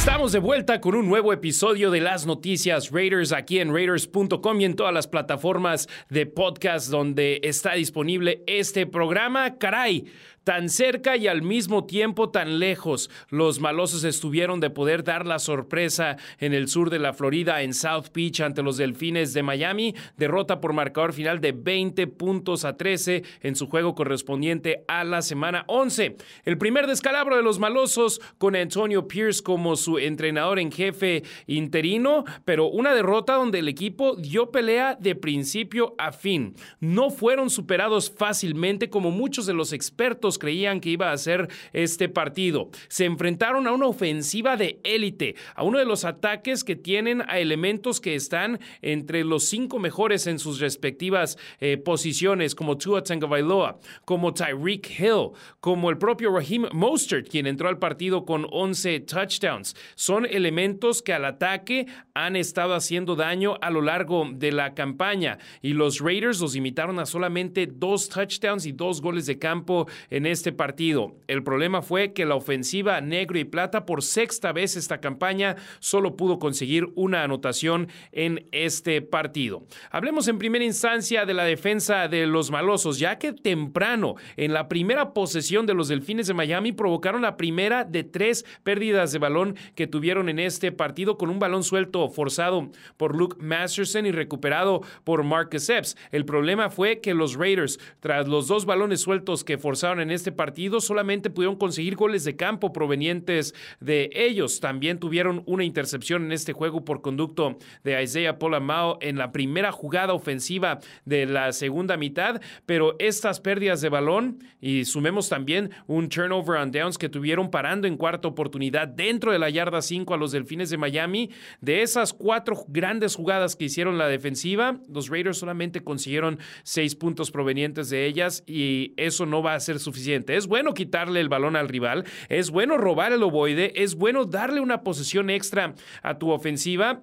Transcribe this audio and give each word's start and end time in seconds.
Estamos 0.00 0.32
de 0.32 0.38
vuelta 0.38 0.80
con 0.80 0.94
un 0.94 1.06
nuevo 1.10 1.30
episodio 1.30 1.90
de 1.90 2.00
las 2.00 2.24
noticias 2.24 2.90
Raiders 2.90 3.32
aquí 3.32 3.58
en 3.58 3.70
Raiders.com 3.70 4.58
y 4.58 4.64
en 4.64 4.74
todas 4.74 4.94
las 4.94 5.06
plataformas 5.06 5.90
de 6.08 6.24
podcast 6.24 6.88
donde 6.88 7.38
está 7.42 7.74
disponible 7.74 8.42
este 8.46 8.86
programa. 8.86 9.58
Caray, 9.58 10.06
tan 10.50 10.68
cerca 10.68 11.16
y 11.16 11.28
al 11.28 11.42
mismo 11.42 11.84
tiempo 11.86 12.30
tan 12.30 12.58
lejos. 12.58 13.08
Los 13.28 13.60
malosos 13.60 14.02
estuvieron 14.02 14.58
de 14.58 14.68
poder 14.68 15.04
dar 15.04 15.24
la 15.24 15.38
sorpresa 15.38 16.16
en 16.40 16.54
el 16.54 16.66
sur 16.66 16.90
de 16.90 16.98
la 16.98 17.12
Florida, 17.12 17.62
en 17.62 17.72
South 17.72 18.06
Beach, 18.12 18.40
ante 18.40 18.60
los 18.60 18.76
Delfines 18.76 19.32
de 19.32 19.44
Miami. 19.44 19.94
Derrota 20.16 20.60
por 20.60 20.72
marcador 20.72 21.12
final 21.12 21.40
de 21.40 21.52
20 21.52 22.04
puntos 22.08 22.64
a 22.64 22.76
13 22.76 23.22
en 23.42 23.54
su 23.54 23.68
juego 23.68 23.94
correspondiente 23.94 24.84
a 24.88 25.04
la 25.04 25.22
semana 25.22 25.62
11. 25.68 26.16
El 26.44 26.58
primer 26.58 26.88
descalabro 26.88 27.36
de 27.36 27.44
los 27.44 27.60
malosos 27.60 28.20
con 28.38 28.56
Antonio 28.56 29.06
Pierce 29.06 29.44
como 29.44 29.76
su 29.76 29.98
entrenador 29.98 30.58
en 30.58 30.72
jefe 30.72 31.22
interino, 31.46 32.24
pero 32.44 32.66
una 32.66 32.92
derrota 32.92 33.34
donde 33.34 33.60
el 33.60 33.68
equipo 33.68 34.16
dio 34.16 34.50
pelea 34.50 34.96
de 34.98 35.14
principio 35.14 35.94
a 35.96 36.10
fin. 36.10 36.56
No 36.80 37.10
fueron 37.10 37.50
superados 37.50 38.10
fácilmente 38.10 38.90
como 38.90 39.12
muchos 39.12 39.46
de 39.46 39.54
los 39.54 39.72
expertos 39.72 40.39
creían 40.40 40.80
que 40.80 40.90
iba 40.90 41.12
a 41.12 41.16
ser 41.16 41.48
este 41.72 42.08
partido. 42.08 42.70
Se 42.88 43.04
enfrentaron 43.04 43.68
a 43.68 43.72
una 43.72 43.86
ofensiva 43.86 44.56
de 44.56 44.80
élite, 44.82 45.36
a 45.54 45.62
uno 45.62 45.78
de 45.78 45.84
los 45.84 46.04
ataques 46.04 46.64
que 46.64 46.74
tienen 46.74 47.22
a 47.28 47.38
elementos 47.38 48.00
que 48.00 48.16
están 48.16 48.58
entre 48.82 49.22
los 49.22 49.44
cinco 49.44 49.78
mejores 49.78 50.26
en 50.26 50.40
sus 50.40 50.58
respectivas 50.58 51.38
eh, 51.60 51.76
posiciones, 51.76 52.56
como 52.56 52.76
Tua 52.76 53.04
Tagovailoa, 53.04 53.78
como 54.04 54.34
Tyreek 54.34 54.98
Hill, 54.98 55.30
como 55.60 55.90
el 55.90 55.98
propio 55.98 56.34
Raheem 56.34 56.66
Mostert, 56.72 57.28
quien 57.28 57.46
entró 57.46 57.68
al 57.68 57.78
partido 57.78 58.24
con 58.24 58.46
11 58.50 59.00
touchdowns. 59.00 59.76
Son 59.94 60.26
elementos 60.26 61.02
que 61.02 61.12
al 61.12 61.24
ataque 61.24 61.86
han 62.14 62.34
estado 62.34 62.74
haciendo 62.74 63.14
daño 63.14 63.56
a 63.60 63.70
lo 63.70 63.82
largo 63.82 64.26
de 64.32 64.52
la 64.52 64.74
campaña 64.74 65.38
y 65.62 65.74
los 65.74 66.00
Raiders 66.00 66.40
los 66.40 66.56
imitaron 66.56 66.98
a 66.98 67.06
solamente 67.06 67.66
dos 67.66 68.08
touchdowns 68.08 68.66
y 68.66 68.72
dos 68.72 69.00
goles 69.00 69.26
de 69.26 69.38
campo 69.38 69.86
en 70.08 70.19
este 70.26 70.52
partido. 70.52 71.14
El 71.26 71.42
problema 71.42 71.82
fue 71.82 72.12
que 72.12 72.26
la 72.26 72.34
ofensiva 72.34 73.00
negro 73.00 73.38
y 73.38 73.44
plata 73.44 73.86
por 73.86 74.02
sexta 74.02 74.52
vez 74.52 74.76
esta 74.76 75.00
campaña 75.00 75.56
solo 75.78 76.16
pudo 76.16 76.38
conseguir 76.38 76.88
una 76.94 77.22
anotación 77.22 77.88
en 78.12 78.48
este 78.52 79.02
partido. 79.02 79.62
Hablemos 79.90 80.28
en 80.28 80.38
primera 80.38 80.64
instancia 80.64 81.26
de 81.26 81.34
la 81.34 81.44
defensa 81.44 82.08
de 82.08 82.26
los 82.26 82.50
malosos, 82.50 82.98
ya 82.98 83.18
que 83.18 83.32
temprano 83.32 84.16
en 84.36 84.52
la 84.52 84.68
primera 84.68 85.12
posesión 85.12 85.66
de 85.66 85.74
los 85.74 85.88
Delfines 85.88 86.26
de 86.26 86.34
Miami 86.34 86.72
provocaron 86.72 87.22
la 87.22 87.36
primera 87.36 87.84
de 87.84 88.04
tres 88.04 88.44
pérdidas 88.62 89.12
de 89.12 89.18
balón 89.18 89.56
que 89.74 89.86
tuvieron 89.86 90.28
en 90.28 90.38
este 90.38 90.72
partido 90.72 91.16
con 91.18 91.30
un 91.30 91.38
balón 91.38 91.64
suelto 91.64 92.08
forzado 92.08 92.70
por 92.96 93.16
Luke 93.16 93.36
Masterson 93.40 94.06
y 94.06 94.12
recuperado 94.12 94.82
por 95.04 95.22
Marcus 95.24 95.68
Epps. 95.68 95.96
El 96.10 96.24
problema 96.24 96.70
fue 96.70 97.00
que 97.00 97.14
los 97.14 97.34
Raiders, 97.36 97.78
tras 98.00 98.28
los 98.28 98.48
dos 98.48 98.66
balones 98.66 99.00
sueltos 99.00 99.44
que 99.44 99.58
forzaron 99.58 100.00
en 100.00 100.09
este 100.12 100.32
partido, 100.32 100.80
solamente 100.80 101.30
pudieron 101.30 101.56
conseguir 101.56 101.96
goles 101.96 102.24
de 102.24 102.36
campo 102.36 102.72
provenientes 102.72 103.54
de 103.80 104.10
ellos. 104.14 104.60
También 104.60 104.98
tuvieron 104.98 105.42
una 105.46 105.64
intercepción 105.64 106.24
en 106.24 106.32
este 106.32 106.52
juego 106.52 106.84
por 106.84 107.02
conducto 107.02 107.58
de 107.84 108.02
Isaiah 108.02 108.38
Polamao 108.38 108.98
en 109.00 109.18
la 109.18 109.32
primera 109.32 109.72
jugada 109.72 110.12
ofensiva 110.12 110.80
de 111.04 111.26
la 111.26 111.52
segunda 111.52 111.96
mitad, 111.96 112.40
pero 112.66 112.96
estas 112.98 113.40
pérdidas 113.40 113.80
de 113.80 113.88
balón 113.88 114.38
y 114.60 114.84
sumemos 114.84 115.28
también 115.28 115.70
un 115.86 116.08
turnover 116.08 116.60
on 116.60 116.70
downs 116.70 116.98
que 116.98 117.08
tuvieron 117.08 117.50
parando 117.50 117.86
en 117.86 117.96
cuarta 117.96 118.28
oportunidad 118.28 118.88
dentro 118.88 119.32
de 119.32 119.38
la 119.38 119.50
yarda 119.50 119.82
5 119.82 120.14
a 120.14 120.16
los 120.16 120.32
Delfines 120.32 120.70
de 120.70 120.78
Miami, 120.78 121.30
de 121.60 121.82
esas 121.82 122.12
cuatro 122.12 122.64
grandes 122.68 123.14
jugadas 123.14 123.56
que 123.56 123.66
hicieron 123.66 123.98
la 123.98 124.08
defensiva, 124.08 124.80
los 124.88 125.08
Raiders 125.08 125.38
solamente 125.38 125.82
consiguieron 125.82 126.38
seis 126.62 126.94
puntos 126.94 127.30
provenientes 127.30 127.90
de 127.90 128.06
ellas 128.06 128.42
y 128.46 128.92
eso 128.96 129.26
no 129.26 129.42
va 129.42 129.54
a 129.54 129.60
ser 129.60 129.78
suficiente. 129.78 129.99
Es 130.36 130.46
bueno 130.46 130.74
quitarle 130.74 131.20
el 131.20 131.28
balón 131.28 131.56
al 131.56 131.68
rival, 131.68 132.04
es 132.28 132.50
bueno 132.50 132.78
robar 132.78 133.12
el 133.12 133.22
ovoide, 133.22 133.72
es 133.82 133.94
bueno 133.94 134.24
darle 134.24 134.60
una 134.60 134.82
posesión 134.82 135.30
extra 135.30 135.74
a 136.02 136.18
tu 136.18 136.30
ofensiva 136.30 137.02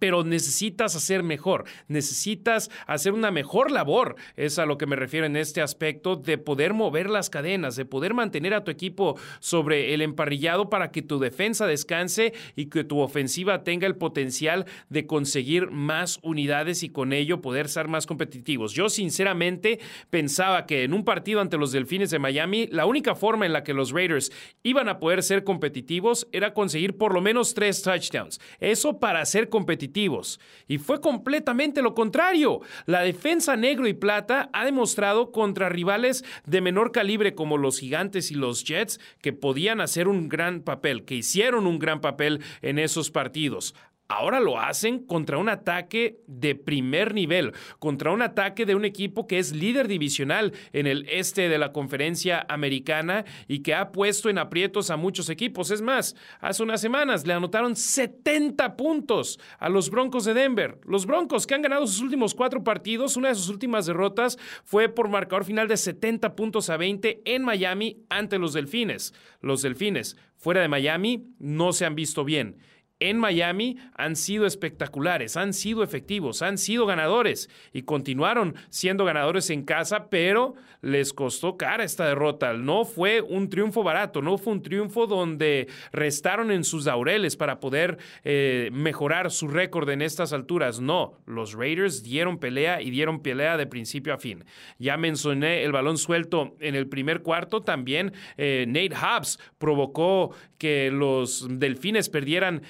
pero 0.00 0.24
necesitas 0.24 0.96
hacer 0.96 1.22
mejor, 1.22 1.64
necesitas 1.86 2.70
hacer 2.86 3.12
una 3.12 3.30
mejor 3.30 3.70
labor, 3.70 4.16
es 4.34 4.58
a 4.58 4.66
lo 4.66 4.78
que 4.78 4.86
me 4.86 4.96
refiero 4.96 5.26
en 5.26 5.36
este 5.36 5.60
aspecto, 5.62 6.16
de 6.16 6.38
poder 6.38 6.74
mover 6.74 7.08
las 7.08 7.30
cadenas, 7.30 7.76
de 7.76 7.84
poder 7.84 8.14
mantener 8.14 8.54
a 8.54 8.64
tu 8.64 8.72
equipo 8.72 9.16
sobre 9.38 9.94
el 9.94 10.02
emparrillado 10.02 10.70
para 10.70 10.90
que 10.90 11.02
tu 11.02 11.20
defensa 11.20 11.66
descanse 11.66 12.32
y 12.56 12.66
que 12.66 12.82
tu 12.82 12.98
ofensiva 12.98 13.62
tenga 13.62 13.86
el 13.86 13.96
potencial 13.96 14.64
de 14.88 15.06
conseguir 15.06 15.70
más 15.70 16.18
unidades 16.22 16.82
y 16.82 16.88
con 16.88 17.12
ello 17.12 17.42
poder 17.42 17.68
ser 17.68 17.86
más 17.86 18.06
competitivos. 18.06 18.72
Yo 18.72 18.88
sinceramente 18.88 19.80
pensaba 20.08 20.64
que 20.64 20.84
en 20.84 20.94
un 20.94 21.04
partido 21.04 21.40
ante 21.40 21.58
los 21.58 21.72
Delfines 21.72 22.10
de 22.10 22.18
Miami, 22.18 22.68
la 22.72 22.86
única 22.86 23.14
forma 23.14 23.44
en 23.44 23.52
la 23.52 23.64
que 23.64 23.74
los 23.74 23.92
Raiders 23.92 24.32
iban 24.62 24.88
a 24.88 24.98
poder 24.98 25.22
ser 25.22 25.44
competitivos 25.44 26.26
era 26.32 26.54
conseguir 26.54 26.96
por 26.96 27.12
lo 27.12 27.20
menos 27.20 27.52
tres 27.52 27.82
touchdowns. 27.82 28.40
Eso 28.60 28.98
para 28.98 29.24
ser 29.26 29.50
competitivos 29.50 29.89
y 30.68 30.78
fue 30.78 31.00
completamente 31.00 31.82
lo 31.82 31.94
contrario. 31.94 32.60
La 32.86 33.02
defensa 33.02 33.56
negro 33.56 33.86
y 33.88 33.94
plata 33.94 34.50
ha 34.52 34.64
demostrado 34.64 35.32
contra 35.32 35.68
rivales 35.68 36.24
de 36.46 36.60
menor 36.60 36.92
calibre 36.92 37.34
como 37.34 37.58
los 37.58 37.80
Gigantes 37.80 38.30
y 38.30 38.34
los 38.34 38.64
Jets 38.64 39.00
que 39.20 39.32
podían 39.32 39.80
hacer 39.80 40.08
un 40.08 40.28
gran 40.28 40.62
papel, 40.62 41.04
que 41.04 41.16
hicieron 41.16 41.66
un 41.66 41.78
gran 41.78 42.00
papel 42.00 42.40
en 42.62 42.78
esos 42.78 43.10
partidos. 43.10 43.74
Ahora 44.10 44.40
lo 44.40 44.58
hacen 44.58 45.06
contra 45.06 45.38
un 45.38 45.48
ataque 45.48 46.18
de 46.26 46.56
primer 46.56 47.14
nivel, 47.14 47.52
contra 47.78 48.10
un 48.10 48.22
ataque 48.22 48.66
de 48.66 48.74
un 48.74 48.84
equipo 48.84 49.28
que 49.28 49.38
es 49.38 49.54
líder 49.54 49.86
divisional 49.86 50.52
en 50.72 50.88
el 50.88 51.06
este 51.08 51.48
de 51.48 51.58
la 51.58 51.70
conferencia 51.72 52.44
americana 52.48 53.24
y 53.46 53.60
que 53.60 53.72
ha 53.72 53.92
puesto 53.92 54.28
en 54.28 54.38
aprietos 54.38 54.90
a 54.90 54.96
muchos 54.96 55.30
equipos. 55.30 55.70
Es 55.70 55.80
más, 55.80 56.16
hace 56.40 56.64
unas 56.64 56.80
semanas 56.80 57.24
le 57.24 57.34
anotaron 57.34 57.76
70 57.76 58.76
puntos 58.76 59.38
a 59.60 59.68
los 59.68 59.90
Broncos 59.90 60.24
de 60.24 60.34
Denver. 60.34 60.80
Los 60.84 61.06
Broncos 61.06 61.46
que 61.46 61.54
han 61.54 61.62
ganado 61.62 61.86
sus 61.86 62.00
últimos 62.00 62.34
cuatro 62.34 62.64
partidos, 62.64 63.16
una 63.16 63.28
de 63.28 63.36
sus 63.36 63.48
últimas 63.48 63.86
derrotas 63.86 64.38
fue 64.64 64.88
por 64.88 65.08
marcador 65.08 65.44
final 65.44 65.68
de 65.68 65.76
70 65.76 66.34
puntos 66.34 66.68
a 66.68 66.76
20 66.76 67.22
en 67.26 67.44
Miami 67.44 68.02
ante 68.08 68.40
los 68.40 68.54
Delfines. 68.54 69.14
Los 69.40 69.62
Delfines 69.62 70.16
fuera 70.36 70.62
de 70.62 70.68
Miami 70.68 71.28
no 71.38 71.72
se 71.72 71.86
han 71.86 71.94
visto 71.94 72.24
bien 72.24 72.56
en 73.00 73.18
Miami 73.18 73.78
han 73.94 74.14
sido 74.14 74.46
espectaculares, 74.46 75.36
han 75.36 75.52
sido 75.52 75.82
efectivos, 75.82 76.42
han 76.42 76.58
sido 76.58 76.86
ganadores 76.86 77.48
y 77.72 77.82
continuaron 77.82 78.54
siendo 78.68 79.04
ganadores 79.04 79.50
en 79.50 79.64
casa, 79.64 80.08
pero 80.10 80.54
les 80.82 81.12
costó 81.12 81.56
cara 81.56 81.84
esta 81.84 82.06
derrota. 82.06 82.52
No 82.52 82.84
fue 82.84 83.20
un 83.20 83.48
triunfo 83.48 83.82
barato, 83.82 84.22
no 84.22 84.38
fue 84.38 84.52
un 84.54 84.62
triunfo 84.62 85.06
donde 85.06 85.68
restaron 85.92 86.50
en 86.50 86.64
sus 86.64 86.86
laureles 86.86 87.36
para 87.36 87.60
poder 87.60 87.98
eh, 88.24 88.70
mejorar 88.72 89.30
su 89.30 89.48
récord 89.48 89.88
en 89.90 90.02
estas 90.02 90.32
alturas. 90.32 90.80
No, 90.80 91.18
los 91.26 91.54
Raiders 91.54 92.02
dieron 92.02 92.38
pelea 92.38 92.82
y 92.82 92.90
dieron 92.90 93.20
pelea 93.22 93.56
de 93.56 93.66
principio 93.66 94.14
a 94.14 94.18
fin. 94.18 94.44
Ya 94.78 94.96
mencioné 94.96 95.64
el 95.64 95.72
balón 95.72 95.98
suelto 95.98 96.56
en 96.60 96.74
el 96.74 96.86
primer 96.86 97.22
cuarto, 97.22 97.62
también 97.62 98.12
eh, 98.36 98.64
Nate 98.68 98.94
Hobbs 98.94 99.38
provocó 99.58 100.34
que 100.58 100.90
los 100.90 101.46
Delfines 101.50 102.10
perdieran 102.10 102.62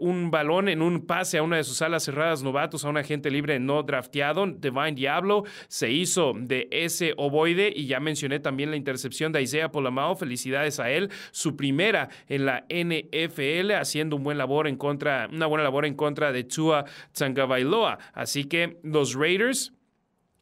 un 0.00 0.30
balón 0.30 0.68
en 0.68 0.82
un 0.82 1.06
pase 1.06 1.38
a 1.38 1.42
una 1.42 1.56
de 1.56 1.64
sus 1.64 1.82
alas 1.82 2.04
cerradas 2.04 2.42
novatos, 2.42 2.84
a 2.84 2.88
un 2.88 2.96
agente 2.96 3.30
libre 3.30 3.58
no 3.58 3.82
drafteado. 3.82 4.46
Divine 4.46 4.92
Diablo 4.92 5.44
se 5.68 5.90
hizo 5.90 6.32
de 6.34 6.68
ese 6.70 7.14
ovoide 7.16 7.72
y 7.74 7.86
ya 7.86 8.00
mencioné 8.00 8.40
también 8.40 8.70
la 8.70 8.76
intercepción 8.76 9.32
de 9.32 9.42
Isaiah 9.42 9.70
Polamao. 9.70 10.16
Felicidades 10.16 10.80
a 10.80 10.90
él. 10.90 11.10
Su 11.30 11.56
primera 11.56 12.08
en 12.28 12.46
la 12.46 12.64
NFL, 12.70 13.72
haciendo 13.72 14.16
un 14.16 14.22
buen 14.22 14.38
labor 14.38 14.66
en 14.66 14.76
contra, 14.76 15.28
una 15.32 15.46
buena 15.46 15.64
labor 15.64 15.86
en 15.86 15.94
contra 15.94 16.32
de 16.32 16.44
Tua 16.44 16.84
Tsangavailoa. 17.12 17.98
Así 18.14 18.44
que 18.44 18.78
los 18.82 19.14
Raiders 19.14 19.75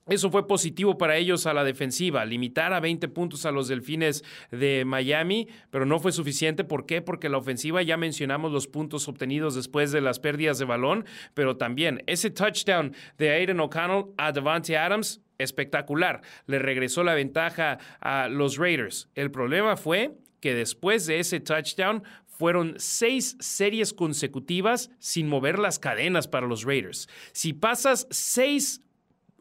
Eso 0.07 0.31
fue 0.31 0.47
positivo 0.47 0.99
para 0.99 1.17
ellos 1.17 1.47
a 1.47 1.55
la 1.55 1.65
defensiva, 1.65 2.27
limitar 2.27 2.75
a 2.75 2.81
20 2.81 3.09
puntos 3.09 3.47
a 3.47 3.53
los 3.53 3.69
Delfines 3.69 4.23
de 4.51 4.85
Miami, 4.85 5.49
pero 5.71 5.87
no 5.87 5.99
fue 5.99 6.13
suficiente. 6.13 6.63
¿Por 6.63 6.85
qué? 6.85 7.01
Porque 7.01 7.31
la 7.31 7.39
ofensiva 7.39 7.81
ya 7.81 7.97
mencionamos 7.97 8.53
los 8.53 8.67
puntos 8.67 9.09
obtenidos 9.09 9.55
después 9.55 9.93
de 9.93 10.03
las 10.03 10.21
pérdidas 10.21 10.59
de 10.59 10.67
balón, 10.67 11.07
pero 11.33 11.57
también 11.57 12.03
ese 12.07 12.31
touchdown 12.31 12.95
de 13.17 13.31
Aiden 13.31 13.61
O'Connell 13.61 14.13
a 14.19 14.33
Devante 14.33 14.77
Adams, 14.77 15.23
espectacular. 15.39 16.21
Le 16.47 16.59
regresó 16.59 17.03
la 17.03 17.15
ventaja 17.15 17.79
a 18.01 18.29
los 18.29 18.59
Raiders. 18.59 19.09
El 19.15 19.31
problema 19.31 19.79
fue 19.79 20.19
que 20.41 20.55
después 20.55 21.07
de 21.07 21.21
ese 21.21 21.41
touchdown 21.41 22.03
fueron 22.27 22.75
seis 22.77 23.37
series 23.41 23.95
consecutivas 23.95 24.91
sin 24.99 25.29
mover 25.29 25.59
las 25.59 25.79
cadenas 25.79 26.29
para 26.29 26.47
los 26.47 26.65
Raiders. 26.65 27.09
Si 27.33 27.55
pasas 27.55 28.07
seis 28.11 28.84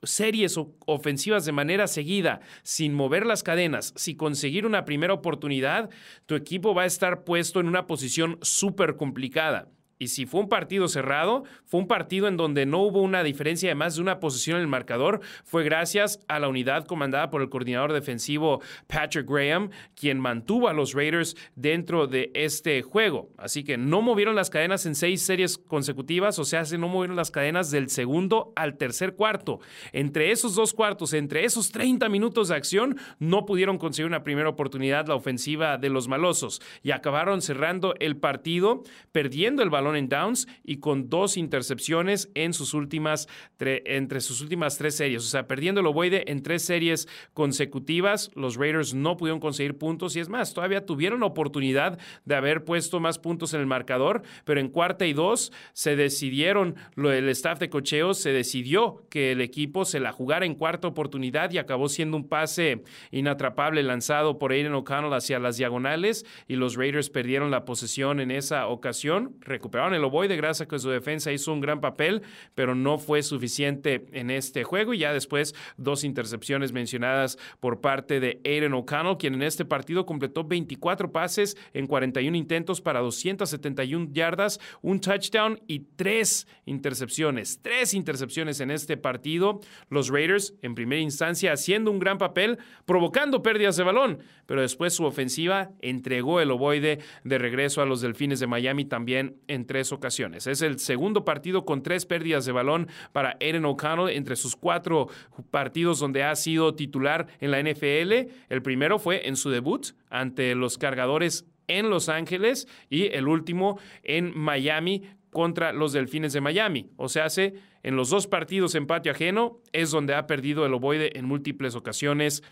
series 0.03 0.57
ofensivas 0.85 1.45
de 1.45 1.51
manera 1.51 1.87
seguida, 1.87 2.41
sin 2.63 2.93
mover 2.93 3.25
las 3.25 3.43
cadenas, 3.43 3.93
sin 3.95 4.17
conseguir 4.17 4.65
una 4.65 4.85
primera 4.85 5.13
oportunidad, 5.13 5.89
tu 6.25 6.35
equipo 6.35 6.73
va 6.73 6.83
a 6.83 6.87
estar 6.87 7.23
puesto 7.23 7.59
en 7.59 7.67
una 7.67 7.87
posición 7.87 8.37
súper 8.41 8.95
complicada. 8.95 9.69
Y 10.03 10.09
si 10.09 10.25
fue 10.25 10.41
un 10.41 10.49
partido 10.49 10.89
cerrado, 10.89 11.45
fue 11.63 11.79
un 11.79 11.87
partido 11.87 12.27
en 12.27 12.35
donde 12.35 12.65
no 12.65 12.79
hubo 12.79 13.01
una 13.01 13.23
diferencia 13.23 13.69
de 13.69 13.75
más 13.75 13.95
de 13.95 14.01
una 14.01 14.19
posición 14.19 14.57
en 14.57 14.63
el 14.63 14.67
marcador, 14.67 15.21
fue 15.45 15.63
gracias 15.63 16.19
a 16.27 16.39
la 16.39 16.49
unidad 16.49 16.85
comandada 16.85 17.29
por 17.29 17.41
el 17.41 17.47
coordinador 17.49 17.93
defensivo 17.93 18.61
Patrick 18.87 19.25
Graham, 19.25 19.69
quien 19.95 20.19
mantuvo 20.19 20.67
a 20.67 20.73
los 20.73 20.93
Raiders 20.93 21.37
dentro 21.55 22.07
de 22.07 22.31
este 22.33 22.81
juego. 22.81 23.29
Así 23.37 23.63
que 23.63 23.77
no 23.77 24.01
movieron 24.01 24.35
las 24.35 24.49
cadenas 24.49 24.85
en 24.85 24.93
seis 24.93 25.21
series 25.21 25.57
consecutivas, 25.57 26.37
o 26.37 26.43
sea, 26.43 26.63
no 26.77 26.89
movieron 26.89 27.15
las 27.15 27.31
cadenas 27.31 27.71
del 27.71 27.89
segundo 27.89 28.51
al 28.57 28.75
tercer 28.75 29.15
cuarto. 29.15 29.61
Entre 29.93 30.31
esos 30.31 30.53
dos 30.53 30.73
cuartos, 30.73 31.13
entre 31.13 31.45
esos 31.45 31.71
30 31.71 32.09
minutos 32.09 32.49
de 32.49 32.55
acción, 32.55 32.97
no 33.19 33.45
pudieron 33.45 33.77
conseguir 33.77 34.07
una 34.07 34.23
primera 34.23 34.49
oportunidad 34.49 35.07
la 35.07 35.15
ofensiva 35.15 35.77
de 35.77 35.89
los 35.89 36.09
malosos 36.09 36.61
y 36.81 36.91
acabaron 36.91 37.41
cerrando 37.41 37.95
el 37.99 38.17
partido, 38.17 38.83
perdiendo 39.13 39.63
el 39.63 39.69
balón 39.69 39.92
en 39.95 40.09
downs 40.09 40.47
y 40.63 40.77
con 40.77 41.09
dos 41.09 41.37
intercepciones 41.37 42.29
en 42.35 42.53
sus 42.53 42.73
últimas 42.73 43.27
entre 43.59 44.21
sus 44.21 44.41
últimas 44.41 44.77
tres 44.77 44.95
series. 44.95 45.23
O 45.23 45.27
sea, 45.27 45.47
perdiendo 45.47 45.81
el 45.81 45.87
ovoide 45.87 46.29
en 46.31 46.43
tres 46.43 46.63
series 46.63 47.07
consecutivas, 47.33 48.31
los 48.35 48.55
Raiders 48.55 48.93
no 48.93 49.17
pudieron 49.17 49.39
conseguir 49.39 49.77
puntos 49.77 50.15
y 50.15 50.19
es 50.19 50.29
más, 50.29 50.53
todavía 50.53 50.85
tuvieron 50.85 51.21
la 51.21 51.27
oportunidad 51.27 51.99
de 52.25 52.35
haber 52.35 52.63
puesto 52.63 52.99
más 52.99 53.19
puntos 53.19 53.53
en 53.53 53.61
el 53.61 53.67
marcador, 53.67 54.23
pero 54.45 54.59
en 54.59 54.69
cuarta 54.69 55.05
y 55.05 55.13
dos 55.13 55.51
se 55.73 55.95
decidieron, 55.95 56.75
el 56.97 57.29
staff 57.29 57.59
de 57.59 57.69
cocheo 57.69 58.13
se 58.13 58.31
decidió 58.31 59.05
que 59.09 59.31
el 59.31 59.41
equipo 59.41 59.85
se 59.85 59.99
la 59.99 60.11
jugara 60.11 60.45
en 60.45 60.55
cuarta 60.55 60.87
oportunidad 60.87 61.51
y 61.51 61.57
acabó 61.57 61.89
siendo 61.89 62.17
un 62.17 62.27
pase 62.27 62.83
inatrapable 63.11 63.83
lanzado 63.83 64.37
por 64.37 64.51
Aiden 64.51 64.73
O'Connell 64.73 65.13
hacia 65.13 65.39
las 65.39 65.57
diagonales 65.57 66.25
y 66.47 66.55
los 66.55 66.75
Raiders 66.75 67.09
perdieron 67.09 67.51
la 67.51 67.65
posesión 67.65 68.19
en 68.19 68.31
esa 68.31 68.67
ocasión, 68.67 69.35
recuperaron 69.41 69.82
el 69.91 70.03
ovoide 70.03 70.37
gracias 70.37 70.67
a 70.67 70.69
que 70.69 70.79
su 70.79 70.89
defensa 70.89 71.31
hizo 71.31 71.51
un 71.51 71.59
gran 71.59 71.81
papel, 71.81 72.21
pero 72.55 72.75
no 72.75 72.97
fue 72.99 73.23
suficiente 73.23 74.05
en 74.13 74.29
este 74.29 74.63
juego. 74.63 74.93
Y 74.93 74.99
ya 74.99 75.11
después, 75.11 75.55
dos 75.77 76.03
intercepciones 76.03 76.71
mencionadas 76.71 77.37
por 77.59 77.81
parte 77.81 78.19
de 78.19 78.39
Aiden 78.45 78.73
O'Connell, 78.73 79.17
quien 79.17 79.33
en 79.33 79.41
este 79.41 79.65
partido 79.65 80.05
completó 80.05 80.43
24 80.43 81.11
pases 81.11 81.57
en 81.73 81.87
41 81.87 82.37
intentos 82.37 82.79
para 82.79 83.01
271 83.01 84.09
yardas, 84.11 84.59
un 84.81 85.01
touchdown 85.01 85.59
y 85.67 85.79
tres 85.95 86.47
intercepciones. 86.65 87.59
Tres 87.61 87.93
intercepciones 87.93 88.59
en 88.59 88.71
este 88.71 88.97
partido. 88.97 89.59
Los 89.89 90.09
Raiders, 90.09 90.53
en 90.61 90.75
primera 90.75 91.01
instancia, 91.01 91.53
haciendo 91.53 91.91
un 91.91 91.99
gran 91.99 92.17
papel, 92.17 92.59
provocando 92.85 93.41
pérdidas 93.41 93.77
de 93.77 93.83
balón, 93.83 94.19
pero 94.45 94.61
después 94.61 94.93
su 94.93 95.05
ofensiva 95.05 95.71
entregó 95.81 96.39
el 96.39 96.51
ovoide 96.51 96.99
de 97.23 97.37
regreso 97.37 97.81
a 97.81 97.85
los 97.85 98.01
Delfines 98.01 98.39
de 98.39 98.47
Miami 98.47 98.85
también 98.85 99.37
en 99.47 99.62
tres 99.65 99.91
ocasiones. 99.91 100.47
Es 100.47 100.61
el 100.61 100.79
segundo 100.79 101.25
partido 101.25 101.65
con 101.65 101.83
tres 101.83 102.05
pérdidas 102.05 102.45
de 102.45 102.51
balón 102.51 102.87
para 103.11 103.37
Aaron 103.41 103.65
O'Connell 103.65 104.15
entre 104.15 104.35
sus 104.35 104.55
cuatro 104.55 105.07
partidos 105.51 105.99
donde 105.99 106.23
ha 106.23 106.35
sido 106.35 106.75
titular 106.75 107.27
en 107.39 107.51
la 107.51 107.61
NFL. 107.61 108.31
El 108.49 108.61
primero 108.61 108.99
fue 108.99 109.27
en 109.27 109.35
su 109.35 109.49
debut 109.49 109.87
ante 110.09 110.55
los 110.55 110.77
cargadores 110.77 111.45
en 111.67 111.89
Los 111.89 112.09
Ángeles 112.09 112.67
y 112.89 113.07
el 113.07 113.27
último 113.27 113.79
en 114.03 114.37
Miami 114.37 115.03
contra 115.29 115.73
los 115.73 115.93
Delfines 115.93 116.33
de 116.33 116.41
Miami. 116.41 116.91
O 116.97 117.09
sea, 117.09 117.25
hace 117.25 117.55
en 117.81 117.95
los 117.95 118.09
dos 118.09 118.27
partidos 118.27 118.75
en 118.75 118.87
patio 118.87 119.11
ajeno 119.11 119.59
es 119.71 119.91
donde 119.91 120.13
ha 120.13 120.27
perdido 120.27 120.65
el 120.65 120.73
ovoide 120.73 121.17
en 121.17 121.25
múltiples 121.25 121.75
ocasiones 121.75 122.43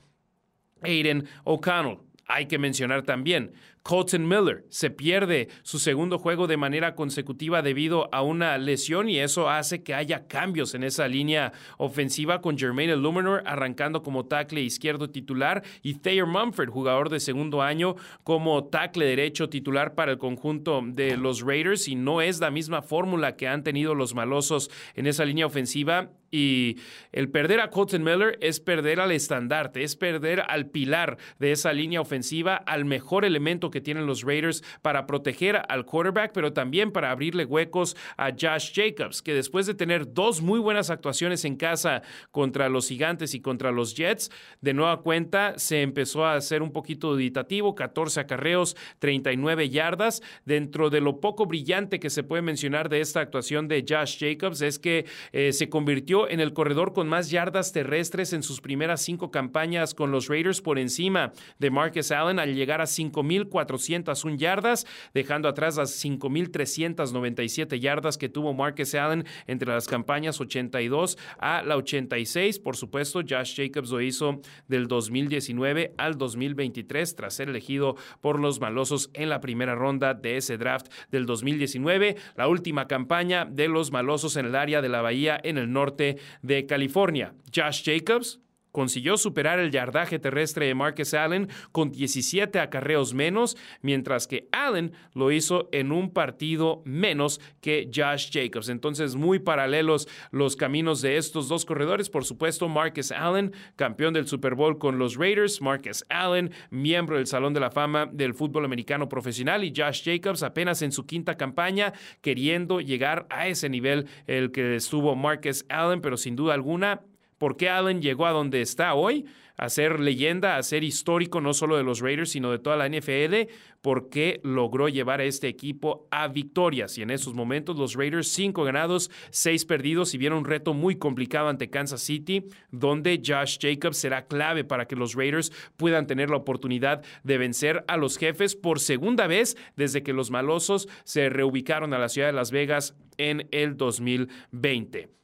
Aiden 0.82 1.28
O'Connell. 1.44 2.00
Hay 2.28 2.48
que 2.48 2.58
mencionar 2.58 3.04
también, 3.04 3.52
Colton 3.84 4.28
Miller 4.28 4.64
se 4.70 4.92
pierde 4.92 5.50
su 5.64 5.80
segundo 5.80 6.20
juego 6.20 6.46
de 6.46 6.56
manera 6.56 6.94
consecutiva 6.94 7.62
debido 7.62 8.14
a 8.14 8.22
una 8.22 8.58
lesión 8.58 9.10
y 9.10 9.18
eso 9.18 9.50
hace 9.50 9.82
que 9.82 9.96
haya 9.96 10.28
cambios 10.28 10.76
en 10.76 10.84
esa 10.84 11.08
línea 11.08 11.52
ofensiva 11.78 12.42
con 12.42 12.58
Jermaine 12.58 12.94
Illuminor 12.94 13.42
arrancando 13.46 14.04
como 14.04 14.26
tackle 14.26 14.62
izquierdo 14.62 15.10
titular 15.10 15.64
y 15.82 15.96
Thayer 15.96 16.28
Mumford, 16.28 16.70
jugador 16.70 17.10
de 17.10 17.20
segundo 17.20 17.62
año, 17.64 17.96
como 18.24 18.66
tackle 18.66 19.06
derecho 19.06 19.50
titular 19.50 19.96
para 19.96 20.12
el 20.12 20.18
conjunto 20.20 20.82
de 20.86 21.18
los 21.18 21.42
Raiders. 21.42 21.88
Y 21.88 21.96
no 21.96 22.22
es 22.22 22.40
la 22.40 22.52
misma 22.52 22.82
fórmula 22.82 23.36
que 23.36 23.48
han 23.48 23.64
tenido 23.64 23.96
los 23.96 24.14
malosos 24.14 24.70
en 24.96 25.08
esa 25.08 25.26
línea 25.26 25.48
ofensiva 25.48 26.12
y 26.32 26.78
el 27.12 27.30
perder 27.30 27.60
a 27.60 27.70
Colton 27.70 28.04
Miller 28.04 28.38
es 28.42 28.60
perder 28.62 29.02
al 29.02 29.12
estandarte, 29.12 29.84
es 29.84 29.98
perder 29.98 30.44
al 30.48 30.70
pilar 30.70 31.18
de 31.40 31.52
esa 31.52 31.74
línea 31.74 32.02
ofensiva, 32.02 32.56
al 32.56 32.86
mejor 32.86 33.26
elemento 33.26 33.70
que 33.70 33.82
tienen 33.82 34.06
los 34.06 34.24
Raiders 34.24 34.64
para 34.82 35.06
proteger 35.06 35.62
al 35.68 35.86
quarterback, 35.86 36.32
pero 36.34 36.54
también 36.54 36.92
para 36.92 37.12
abrirle 37.12 37.46
huecos 37.46 37.98
a 38.16 38.32
Josh 38.32 38.72
Jacobs, 38.74 39.22
que 39.22 39.34
después 39.34 39.66
de 39.66 39.74
tener 39.74 40.14
dos 40.14 40.42
muy 40.42 40.60
buenas 40.60 40.90
actuaciones 40.90 41.44
en 41.44 41.58
casa 41.58 42.02
contra 42.32 42.70
los 42.70 42.88
Gigantes 42.88 43.36
y 43.36 43.42
contra 43.42 43.72
los 43.72 43.96
Jets, 43.96 44.32
de 44.62 44.74
nueva 44.74 45.02
cuenta 45.02 45.58
se 45.58 45.82
empezó 45.82 46.26
a 46.26 46.36
hacer 46.36 46.62
un 46.62 46.72
poquito 46.72 47.10
auditativo, 47.10 47.76
14 47.76 48.22
acarreos, 48.22 48.78
39 49.00 49.70
yardas. 49.70 50.22
Dentro 50.46 50.90
de 50.90 51.02
lo 51.02 51.20
poco 51.20 51.46
brillante 51.46 52.00
que 52.00 52.10
se 52.10 52.24
puede 52.24 52.42
mencionar 52.42 52.90
de 52.90 53.02
esta 53.02 53.20
actuación 53.20 53.68
de 53.68 53.86
Josh 53.88 54.18
Jacobs 54.20 54.62
es 54.62 54.80
que 54.80 55.06
eh, 55.34 55.52
se 55.52 55.70
convirtió 55.70 56.21
en 56.30 56.40
el 56.40 56.54
corredor 56.54 56.94
con 56.94 57.08
más 57.08 57.30
yardas 57.30 57.72
terrestres 57.72 58.34
en 58.34 58.44
sus 58.44 58.62
primeras 58.62 59.02
cinco 59.02 59.32
campañas 59.32 59.94
con 59.94 60.12
los 60.12 60.28
Raiders 60.28 60.62
por 60.62 60.80
encima 60.80 61.34
de 61.60 61.72
Marcus 61.72 62.12
Allen 62.12 62.40
al 62.40 62.56
llegar 62.56 62.82
a 62.82 62.86
5.401 62.86 64.38
yardas, 64.38 64.86
dejando 65.14 65.48
atrás 65.48 65.78
las 65.78 66.04
5.397 66.04 67.80
yardas 67.80 68.18
que 68.18 68.30
tuvo 68.30 68.54
Marcus 68.54 68.96
Allen 68.96 69.26
entre 69.48 69.72
las 69.72 69.88
campañas 69.88 70.40
82 70.40 71.18
a 71.40 71.62
la 71.64 71.78
86. 71.78 72.60
Por 72.60 72.76
supuesto, 72.76 73.22
Josh 73.28 73.56
Jacobs 73.56 73.92
lo 73.92 74.02
hizo 74.02 74.42
del 74.68 74.88
2019 74.88 75.94
al 75.98 76.18
2023 76.18 77.16
tras 77.16 77.34
ser 77.34 77.50
elegido 77.50 77.96
por 78.22 78.40
los 78.40 78.60
malosos 78.60 79.10
en 79.14 79.30
la 79.30 79.42
primera 79.42 79.76
ronda 79.76 80.14
de 80.14 80.38
ese 80.38 80.58
draft 80.58 80.92
del 81.12 81.26
2019, 81.26 82.16
la 82.36 82.48
última 82.48 82.88
campaña 82.88 83.46
de 83.46 83.68
los 83.68 83.92
malosos 83.92 84.36
en 84.36 84.46
el 84.46 84.56
área 84.56 84.82
de 84.82 84.90
la 84.90 85.02
Bahía 85.02 85.40
en 85.44 85.58
el 85.58 85.72
norte 85.72 86.11
de 86.42 86.66
California. 86.66 87.34
Josh 87.52 87.84
Jacobs 87.84 88.40
consiguió 88.72 89.18
superar 89.18 89.60
el 89.60 89.72
yardaje 89.72 90.20
terrestre 90.20 90.68
de 90.68 90.76
Marcus 90.76 91.14
Allen 91.14 91.50
con 91.72 91.92
17 91.92 92.60
acarreos 92.60 93.14
menos, 93.14 93.58
mientras 93.82 94.28
que 94.28 94.48
Allen 94.52 94.94
lo 95.14 95.32
hizo 95.32 95.70
en 95.72 95.92
un 95.92 96.12
partido 96.12 96.82
menos 96.86 97.42
que 97.62 97.90
Josh 97.94 98.30
Jacobs. 98.32 98.70
Entonces, 98.70 99.16
muy 99.16 99.40
paralelos 99.40 100.08
los 100.32 100.56
caminos 100.56 101.02
de 101.02 101.18
estos 101.18 101.48
dos 101.48 101.66
corredores. 101.66 102.10
Por 102.10 102.26
supuesto, 102.26 102.68
Marcus 102.70 103.12
Allen, 103.12 103.54
campeón 103.76 104.14
del 104.14 104.28
Super 104.28 104.56
Bowl 104.56 104.78
con 104.78 104.98
los 104.98 105.16
Raiders, 105.16 105.62
Marcus 105.62 106.04
Allen, 106.10 106.52
miembro 106.70 107.18
del 107.18 107.28
Salón 107.28 107.54
de 107.54 107.60
la 107.60 107.72
Fama 107.72 108.08
del 108.12 108.34
fútbol 108.34 108.66
americano 108.66 109.10
profesional, 109.10 109.64
y 109.64 109.74
Josh 109.76 110.04
Jacobs 110.04 110.44
apenas 110.44 110.82
en 110.82 110.92
su 110.92 111.06
quinta 111.06 111.36
campaña, 111.36 111.94
queriendo 112.22 112.82
llegar 112.82 113.28
a 113.30 113.48
ese 113.48 113.70
nivel 113.70 114.08
el 114.28 114.52
que 114.52 114.76
estuvo 114.76 115.16
Marcus 115.16 115.66
Allen, 115.70 116.02
pero 116.02 116.18
sin 116.18 116.36
duda 116.36 116.54
alguna 116.54 117.02
por 117.42 117.58
qué 117.58 117.70
Allen 117.70 118.04
llegó 118.04 118.28
a 118.28 118.34
donde 118.34 118.62
está 118.62 118.94
hoy, 118.94 119.26
a 119.58 119.68
ser 119.68 120.00
leyenda, 120.00 120.58
a 120.58 120.62
ser 120.62 120.84
histórico 120.84 121.42
no 121.42 121.56
solo 121.56 121.76
de 121.76 121.82
los 121.82 122.00
Raiders, 122.00 122.30
sino 122.30 122.52
de 122.52 122.60
toda 122.60 122.76
la 122.76 122.88
NFL, 122.88 123.52
por 123.82 124.10
qué 124.10 124.40
logró 124.44 124.90
llevar 124.90 125.22
a 125.22 125.24
este 125.24 125.48
equipo 125.48 126.08
a 126.12 126.28
victorias. 126.28 127.00
Y 127.00 127.02
en 127.02 127.10
esos 127.10 127.34
momentos 127.34 127.78
los 127.78 127.96
Raiders, 127.96 128.28
cinco 128.28 128.64
ganados, 128.64 129.10
seis 129.32 129.66
perdidos 129.66 130.14
y 130.14 130.20
vieron 130.20 130.38
un 130.38 130.46
reto 130.46 130.76
muy 130.76 130.98
complicado 130.98 131.48
ante 131.48 131.72
Kansas 131.72 132.02
City, 132.04 132.46
donde 132.70 133.20
Josh 133.26 133.58
Jacobs 133.60 133.98
será 133.98 134.28
clave 134.28 134.64
para 134.64 134.86
que 134.86 134.96
los 134.96 135.16
Raiders 135.16 135.52
puedan 135.78 136.06
tener 136.06 136.30
la 136.30 136.38
oportunidad 136.38 137.04
de 137.24 137.40
vencer 137.40 137.84
a 137.88 137.98
los 137.98 138.20
jefes 138.20 138.56
por 138.56 138.80
segunda 138.80 139.26
vez 139.26 139.58
desde 139.76 140.04
que 140.04 140.14
los 140.14 140.30
malosos 140.30 140.88
se 141.06 141.28
reubicaron 141.30 141.96
a 141.96 141.98
la 141.98 142.10
ciudad 142.10 142.28
de 142.28 142.34
Las 142.34 142.52
Vegas 142.52 142.96
en 143.18 143.48
el 143.50 143.78
2020. 143.78 145.21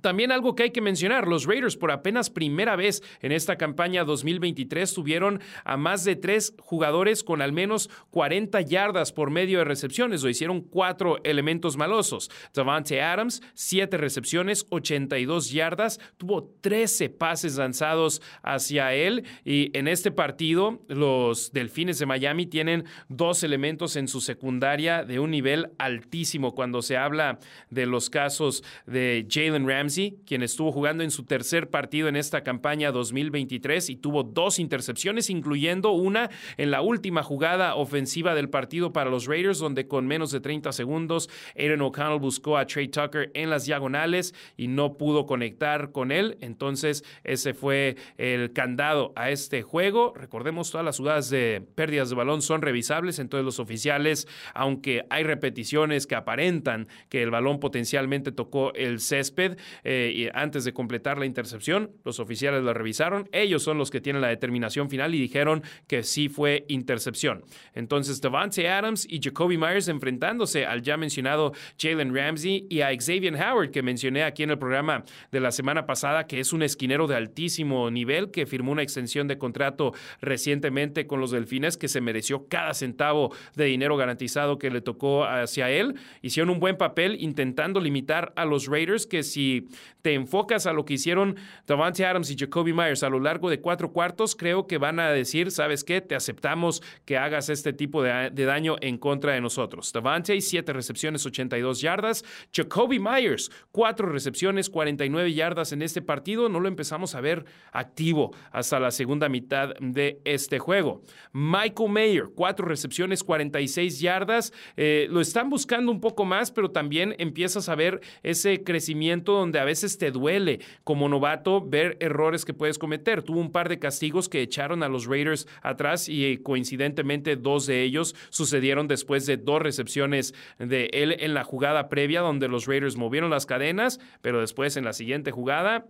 También 0.00 0.32
algo 0.32 0.54
que 0.54 0.62
hay 0.62 0.70
que 0.70 0.80
mencionar, 0.80 1.28
los 1.28 1.44
Raiders 1.44 1.76
por 1.76 1.90
apenas 1.90 2.30
primera 2.30 2.76
vez 2.76 3.02
en 3.20 3.30
esta 3.30 3.56
campaña 3.56 4.04
2023 4.04 4.94
tuvieron 4.94 5.40
a 5.64 5.76
más 5.76 6.04
de 6.04 6.16
tres 6.16 6.54
jugadores 6.58 7.22
con 7.22 7.42
al 7.42 7.52
menos 7.52 7.90
40 8.10 8.58
yardas 8.62 9.12
por 9.12 9.30
medio 9.30 9.58
de 9.58 9.64
recepciones, 9.64 10.22
lo 10.22 10.30
hicieron 10.30 10.62
cuatro 10.62 11.18
elementos 11.24 11.76
malosos. 11.76 12.30
Davante 12.54 13.02
Adams, 13.02 13.42
siete 13.52 13.98
recepciones, 13.98 14.66
82 14.70 15.50
yardas, 15.50 16.00
tuvo 16.16 16.50
13 16.62 17.10
pases 17.10 17.58
lanzados 17.58 18.22
hacia 18.42 18.94
él 18.94 19.24
y 19.44 19.76
en 19.76 19.88
este 19.88 20.10
partido 20.10 20.80
los 20.88 21.52
Delfines 21.52 21.98
de 21.98 22.06
Miami 22.06 22.46
tienen 22.46 22.86
dos 23.08 23.42
elementos 23.42 23.96
en 23.96 24.08
su 24.08 24.22
secundaria 24.22 25.04
de 25.04 25.20
un 25.20 25.30
nivel 25.30 25.72
altísimo 25.78 26.54
cuando 26.54 26.80
se 26.80 26.96
habla 26.96 27.38
de 27.68 27.84
los 27.84 28.08
casos 28.08 28.64
de 28.86 29.26
Jalen 29.30 29.68
Ramsey 29.68 29.81
quien 30.26 30.42
estuvo 30.42 30.70
jugando 30.70 31.02
en 31.02 31.10
su 31.10 31.24
tercer 31.24 31.68
partido 31.68 32.08
en 32.08 32.16
esta 32.16 32.42
campaña 32.42 32.92
2023 32.92 33.90
y 33.90 33.96
tuvo 33.96 34.22
dos 34.22 34.58
intercepciones, 34.58 35.28
incluyendo 35.28 35.92
una 35.92 36.30
en 36.56 36.70
la 36.70 36.82
última 36.82 37.22
jugada 37.22 37.74
ofensiva 37.74 38.34
del 38.34 38.48
partido 38.48 38.92
para 38.92 39.10
los 39.10 39.26
Raiders, 39.26 39.58
donde 39.58 39.88
con 39.88 40.06
menos 40.06 40.30
de 40.30 40.40
30 40.40 40.72
segundos, 40.72 41.28
Aaron 41.58 41.82
O'Connell 41.82 42.20
buscó 42.20 42.56
a 42.56 42.66
Trey 42.66 42.88
Tucker 42.88 43.30
en 43.34 43.50
las 43.50 43.64
diagonales 43.66 44.34
y 44.56 44.68
no 44.68 44.96
pudo 44.96 45.26
conectar 45.26 45.90
con 45.92 46.12
él. 46.12 46.38
Entonces, 46.40 47.04
ese 47.24 47.54
fue 47.54 47.96
el 48.18 48.52
candado 48.52 49.12
a 49.16 49.30
este 49.30 49.62
juego. 49.62 50.12
Recordemos, 50.14 50.70
todas 50.70 50.84
las 50.84 50.98
jugadas 50.98 51.30
de 51.30 51.62
pérdidas 51.74 52.10
de 52.10 52.16
balón 52.16 52.42
son 52.42 52.62
revisables, 52.62 53.18
entonces 53.18 53.44
los 53.44 53.58
oficiales, 53.58 54.28
aunque 54.54 55.04
hay 55.10 55.24
repeticiones 55.24 56.06
que 56.06 56.14
aparentan 56.14 56.88
que 57.08 57.22
el 57.22 57.30
balón 57.30 57.58
potencialmente 57.58 58.32
tocó 58.32 58.72
el 58.74 59.00
césped, 59.00 59.58
eh, 59.84 60.30
antes 60.34 60.64
de 60.64 60.72
completar 60.72 61.18
la 61.18 61.26
intercepción, 61.26 61.90
los 62.04 62.20
oficiales 62.20 62.62
la 62.62 62.74
revisaron. 62.74 63.28
Ellos 63.32 63.62
son 63.62 63.78
los 63.78 63.90
que 63.90 64.00
tienen 64.00 64.22
la 64.22 64.28
determinación 64.28 64.90
final 64.90 65.14
y 65.14 65.20
dijeron 65.20 65.62
que 65.86 66.02
sí 66.02 66.28
fue 66.28 66.64
intercepción. 66.68 67.44
Entonces, 67.74 68.20
Devante 68.20 68.68
Adams 68.68 69.06
y 69.08 69.20
Jacoby 69.22 69.56
Myers 69.56 69.88
enfrentándose 69.88 70.66
al 70.66 70.82
ya 70.82 70.96
mencionado 70.96 71.52
Jalen 71.78 72.14
Ramsey 72.14 72.66
y 72.68 72.80
a 72.80 72.88
Xavier 72.88 73.34
Howard, 73.34 73.70
que 73.70 73.82
mencioné 73.82 74.22
aquí 74.24 74.42
en 74.42 74.50
el 74.50 74.58
programa 74.58 75.04
de 75.30 75.40
la 75.40 75.52
semana 75.52 75.86
pasada, 75.86 76.26
que 76.26 76.40
es 76.40 76.52
un 76.52 76.62
esquinero 76.62 77.06
de 77.06 77.16
altísimo 77.16 77.90
nivel, 77.90 78.30
que 78.30 78.46
firmó 78.46 78.72
una 78.72 78.82
extensión 78.82 79.28
de 79.28 79.38
contrato 79.38 79.92
recientemente 80.20 81.06
con 81.06 81.20
los 81.20 81.30
Delfines, 81.30 81.76
que 81.76 81.88
se 81.88 82.00
mereció 82.00 82.46
cada 82.48 82.74
centavo 82.74 83.34
de 83.54 83.64
dinero 83.66 83.96
garantizado 83.96 84.58
que 84.58 84.70
le 84.70 84.80
tocó 84.80 85.24
hacia 85.24 85.70
él. 85.70 85.94
Hicieron 86.22 86.50
un 86.50 86.60
buen 86.60 86.76
papel 86.76 87.16
intentando 87.20 87.80
limitar 87.80 88.32
a 88.36 88.44
los 88.44 88.66
Raiders, 88.66 89.06
que 89.06 89.22
si 89.22 89.61
te 90.02 90.14
enfocas 90.14 90.66
a 90.66 90.72
lo 90.72 90.84
que 90.84 90.94
hicieron 90.94 91.36
Davante 91.66 92.04
Adams 92.04 92.30
y 92.30 92.36
Jacoby 92.36 92.72
Myers 92.72 93.02
a 93.02 93.08
lo 93.08 93.20
largo 93.20 93.50
de 93.50 93.60
cuatro 93.60 93.92
cuartos, 93.92 94.34
creo 94.36 94.66
que 94.66 94.78
van 94.78 95.00
a 95.00 95.10
decir, 95.10 95.50
¿sabes 95.50 95.84
qué? 95.84 96.00
Te 96.00 96.14
aceptamos 96.14 96.82
que 97.04 97.16
hagas 97.18 97.48
este 97.48 97.72
tipo 97.72 98.02
de, 98.02 98.30
daño 98.30 98.76
en 98.80 98.98
contra 98.98 99.32
de 99.32 99.40
nosotros. 99.40 99.92
Davante, 99.92 100.40
siete 100.40 100.72
recepciones, 100.72 101.24
82 101.24 101.80
yardas. 101.80 102.24
Jacoby 102.52 102.98
Myers, 102.98 103.50
cuatro 103.70 104.08
recepciones, 104.08 104.70
49 104.70 105.32
yardas 105.32 105.72
en 105.72 105.82
este 105.82 106.02
partido. 106.02 106.48
No 106.48 106.60
lo 106.60 106.68
empezamos 106.68 107.14
a 107.14 107.20
ver 107.20 107.44
activo 107.72 108.34
hasta 108.50 108.80
la 108.80 108.90
segunda 108.90 109.28
mitad 109.28 109.74
de 109.80 110.20
este 110.24 110.58
juego. 110.58 111.02
Michael 111.32 111.90
Mayer, 111.90 112.30
cuatro 112.34 112.66
recepciones, 112.66 113.22
46 113.22 114.00
yardas. 114.00 114.52
Eh, 114.76 115.06
lo 115.10 115.20
están 115.20 115.50
buscando 115.50 115.92
un 115.92 116.00
poco 116.00 116.24
más, 116.24 116.50
pero 116.50 116.70
también 116.70 117.14
empiezas 117.18 117.68
a 117.68 117.74
ver 117.74 118.00
ese 118.22 118.62
crecimiento 118.62 119.32
donde 119.32 119.51
a 119.58 119.64
veces 119.64 119.98
te 119.98 120.10
duele 120.10 120.60
como 120.84 121.08
novato 121.08 121.60
ver 121.60 121.96
errores 122.00 122.44
que 122.44 122.54
puedes 122.54 122.78
cometer. 122.78 123.22
Tuvo 123.22 123.40
un 123.40 123.52
par 123.52 123.68
de 123.68 123.78
castigos 123.78 124.28
que 124.28 124.42
echaron 124.42 124.82
a 124.82 124.88
los 124.88 125.06
Raiders 125.06 125.46
atrás 125.62 126.08
y 126.08 126.24
eh, 126.24 126.42
coincidentemente 126.42 127.36
dos 127.36 127.66
de 127.66 127.82
ellos 127.82 128.14
sucedieron 128.30 128.88
después 128.88 129.26
de 129.26 129.36
dos 129.36 129.62
recepciones 129.62 130.34
de 130.58 130.90
él 130.92 131.16
en 131.18 131.34
la 131.34 131.44
jugada 131.44 131.88
previa 131.88 132.20
donde 132.20 132.48
los 132.48 132.66
Raiders 132.66 132.96
movieron 132.96 133.30
las 133.30 133.46
cadenas, 133.46 134.00
pero 134.20 134.40
después 134.40 134.76
en 134.76 134.84
la 134.84 134.92
siguiente 134.92 135.30
jugada 135.30 135.86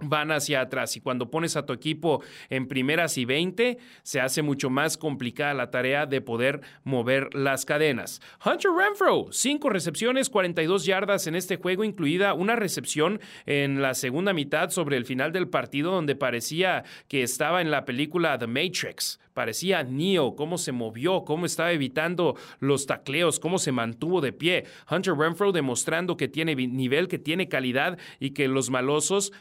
van 0.00 0.30
hacia 0.30 0.60
atrás 0.60 0.96
y 0.96 1.00
cuando 1.00 1.30
pones 1.30 1.56
a 1.56 1.66
tu 1.66 1.72
equipo 1.72 2.22
en 2.50 2.68
primeras 2.68 3.18
y 3.18 3.24
20 3.24 3.78
se 4.02 4.20
hace 4.20 4.42
mucho 4.42 4.70
más 4.70 4.96
complicada 4.96 5.54
la 5.54 5.70
tarea 5.70 6.06
de 6.06 6.20
poder 6.20 6.60
mover 6.84 7.34
las 7.34 7.64
cadenas. 7.64 8.20
Hunter 8.44 8.70
Renfro, 8.70 9.26
5 9.30 9.68
recepciones, 9.70 10.30
42 10.30 10.84
yardas 10.84 11.26
en 11.26 11.34
este 11.34 11.56
juego, 11.56 11.84
incluida 11.84 12.34
una 12.34 12.56
recepción 12.56 13.20
en 13.46 13.82
la 13.82 13.94
segunda 13.94 14.32
mitad 14.32 14.70
sobre 14.70 14.96
el 14.96 15.04
final 15.04 15.32
del 15.32 15.48
partido 15.48 15.90
donde 15.90 16.14
parecía 16.14 16.84
que 17.08 17.22
estaba 17.22 17.60
en 17.60 17.70
la 17.70 17.84
película 17.84 18.38
The 18.38 18.46
Matrix. 18.46 19.18
Parecía 19.34 19.84
Neo, 19.84 20.34
cómo 20.34 20.58
se 20.58 20.72
movió, 20.72 21.24
cómo 21.24 21.46
estaba 21.46 21.70
evitando 21.70 22.34
los 22.58 22.86
tacleos, 22.86 23.38
cómo 23.38 23.58
se 23.58 23.70
mantuvo 23.70 24.20
de 24.20 24.32
pie. 24.32 24.64
Hunter 24.90 25.14
Renfro 25.14 25.52
demostrando 25.52 26.16
que 26.16 26.26
tiene 26.26 26.56
nivel, 26.56 27.06
que 27.06 27.20
tiene 27.20 27.48
calidad 27.48 27.98
y 28.18 28.30
que 28.30 28.48
los 28.48 28.70
malosos 28.70 29.32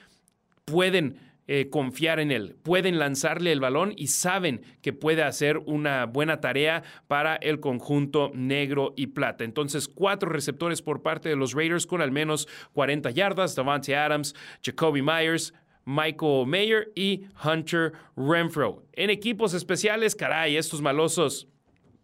pueden 0.67 1.17
eh, 1.47 1.69
confiar 1.69 2.19
en 2.19 2.29
él, 2.29 2.57
pueden 2.61 2.99
lanzarle 2.99 3.53
el 3.53 3.61
balón 3.61 3.93
y 3.95 4.07
saben 4.07 4.61
que 4.81 4.91
puede 4.91 5.23
hacer 5.23 5.59
una 5.59 6.05
buena 6.05 6.41
tarea 6.41 6.83
para 7.07 7.37
el 7.37 7.61
conjunto 7.61 8.31
negro 8.33 8.93
y 8.97 9.07
plata. 9.07 9.45
Entonces, 9.45 9.87
cuatro 9.87 10.29
receptores 10.29 10.81
por 10.81 11.01
parte 11.01 11.29
de 11.29 11.37
los 11.37 11.53
Raiders 11.53 11.87
con 11.87 12.01
al 12.01 12.11
menos 12.11 12.49
40 12.73 13.11
yardas, 13.11 13.55
Davante 13.55 13.95
Adams, 13.95 14.35
Jacoby 14.61 15.01
Myers, 15.01 15.53
Michael 15.85 16.47
Mayer 16.47 16.91
y 16.95 17.27
Hunter 17.41 17.93
Renfro. 18.17 18.83
En 18.91 19.09
equipos 19.09 19.53
especiales, 19.53 20.15
caray, 20.15 20.57
estos 20.57 20.81
malosos 20.81 21.47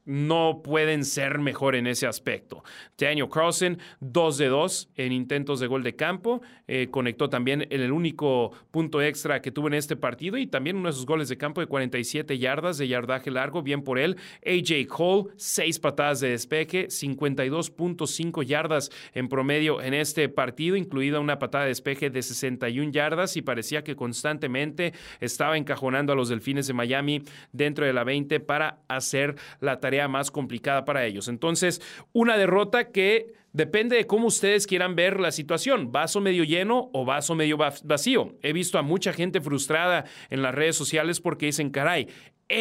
no 0.06 0.62
pueden 0.64 1.06
ser 1.06 1.40
mejor 1.40 1.76
en 1.76 1.88
ese 1.88 2.08
aspecto. 2.08 2.64
Daniel 2.98 3.30
Carlson, 3.30 3.78
2 4.02 4.38
de 4.38 4.48
2 4.48 4.90
en 4.96 5.12
intentos 5.12 5.60
de 5.60 5.68
gol 5.68 5.84
de 5.84 5.96
campo, 5.96 6.42
eh, 6.68 6.88
conectó 6.92 7.30
también 7.30 7.68
en 7.70 7.82
el 7.82 7.92
único 7.92 8.52
punto 8.72 9.02
extra 9.02 9.42
que 9.42 9.52
tuvo 9.52 9.68
en 9.68 9.76
este 9.76 9.96
partido 9.96 10.38
y 10.38 10.48
también 10.48 10.78
uno 10.78 10.90
de 10.90 10.94
sus 10.94 11.06
goles 11.06 11.30
de 11.30 11.38
campo 11.38 11.62
de 11.62 11.68
47 11.68 12.38
yardas 12.38 12.78
de 12.78 12.88
yardaje 12.88 13.32
largo, 13.32 13.62
bien 13.62 13.84
por 13.84 14.00
él. 14.00 14.18
AJ 14.46 14.88
Cole, 14.88 15.32
6 15.38 15.80
patadas 15.80 16.20
de 16.20 16.30
despeje, 16.30 16.88
52.5 16.88 18.44
yardas 18.44 18.90
en 19.14 19.30
promedio 19.30 19.82
en 19.82 19.94
este 19.94 20.28
partido, 20.30 20.76
incluida 20.76 21.20
una 21.20 21.40
patada 21.40 21.66
de 21.66 21.70
despeje 21.70 22.10
de 22.10 22.22
61 22.22 22.92
yardas 22.92 23.38
y 23.38 23.42
parecía 23.42 23.84
que 23.84 23.96
constantemente 23.96 24.94
estaba 25.20 25.58
encajonando 25.58 26.14
a 26.14 26.16
los 26.16 26.30
Delfines 26.30 26.68
de 26.68 26.74
Miami 26.74 27.24
dentro 27.52 27.86
de 27.86 27.94
la 27.94 28.04
20 28.04 28.40
para 28.40 28.80
hacer 28.88 29.36
la 29.60 29.80
tarea 29.80 29.93
más 30.08 30.32
complicada 30.32 30.86
para 30.86 31.06
ellos. 31.06 31.28
Entonces, 31.28 31.82
una 32.12 32.38
derrota 32.38 32.92
que 32.92 33.34
depende 33.54 33.96
de 33.96 34.08
cómo 34.08 34.28
ustedes 34.28 34.68
quieran 34.68 34.96
ver 34.96 35.20
la 35.20 35.32
situación, 35.32 35.92
vaso 35.92 36.20
medio 36.20 36.44
lleno 36.44 36.90
o 36.92 37.06
vaso 37.06 37.36
medio 37.36 37.58
vacío. 37.58 38.36
He 38.42 38.52
visto 38.52 38.78
a 38.78 38.82
mucha 38.82 39.14
gente 39.14 39.42
frustrada 39.42 40.06
en 40.30 40.42
las 40.42 40.54
redes 40.54 40.76
sociales 40.76 41.22
porque 41.22 41.46
dicen, 41.46 41.70
caray, 41.70 42.08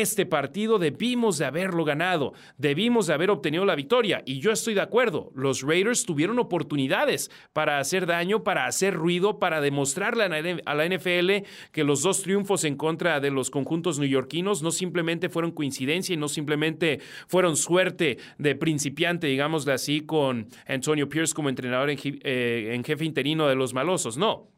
este 0.00 0.26
partido 0.26 0.78
debimos 0.78 1.38
de 1.38 1.44
haberlo 1.44 1.84
ganado, 1.84 2.32
debimos 2.56 3.06
de 3.06 3.14
haber 3.14 3.30
obtenido 3.30 3.64
la 3.64 3.74
victoria. 3.74 4.22
Y 4.24 4.40
yo 4.40 4.50
estoy 4.50 4.74
de 4.74 4.80
acuerdo, 4.80 5.30
los 5.34 5.62
Raiders 5.62 6.04
tuvieron 6.04 6.38
oportunidades 6.38 7.30
para 7.52 7.78
hacer 7.78 8.06
daño, 8.06 8.42
para 8.42 8.66
hacer 8.66 8.94
ruido, 8.94 9.38
para 9.38 9.60
demostrarle 9.60 10.24
a 10.64 10.74
la 10.74 10.86
NFL 10.86 11.46
que 11.72 11.84
los 11.84 12.02
dos 12.02 12.22
triunfos 12.22 12.64
en 12.64 12.76
contra 12.76 13.20
de 13.20 13.30
los 13.30 13.50
conjuntos 13.50 13.98
neoyorquinos 13.98 14.62
no 14.62 14.70
simplemente 14.70 15.28
fueron 15.28 15.52
coincidencia 15.52 16.14
y 16.14 16.16
no 16.16 16.28
simplemente 16.28 17.00
fueron 17.26 17.56
suerte 17.56 18.18
de 18.38 18.54
principiante, 18.54 19.26
digámosle 19.26 19.72
así, 19.72 20.00
con 20.00 20.48
Antonio 20.66 21.08
Pierce 21.08 21.34
como 21.34 21.48
entrenador 21.48 21.90
en, 21.90 21.98
eh, 22.04 22.72
en 22.74 22.84
jefe 22.84 23.04
interino 23.04 23.46
de 23.46 23.54
los 23.54 23.74
malosos. 23.74 24.16
No, 24.16 24.48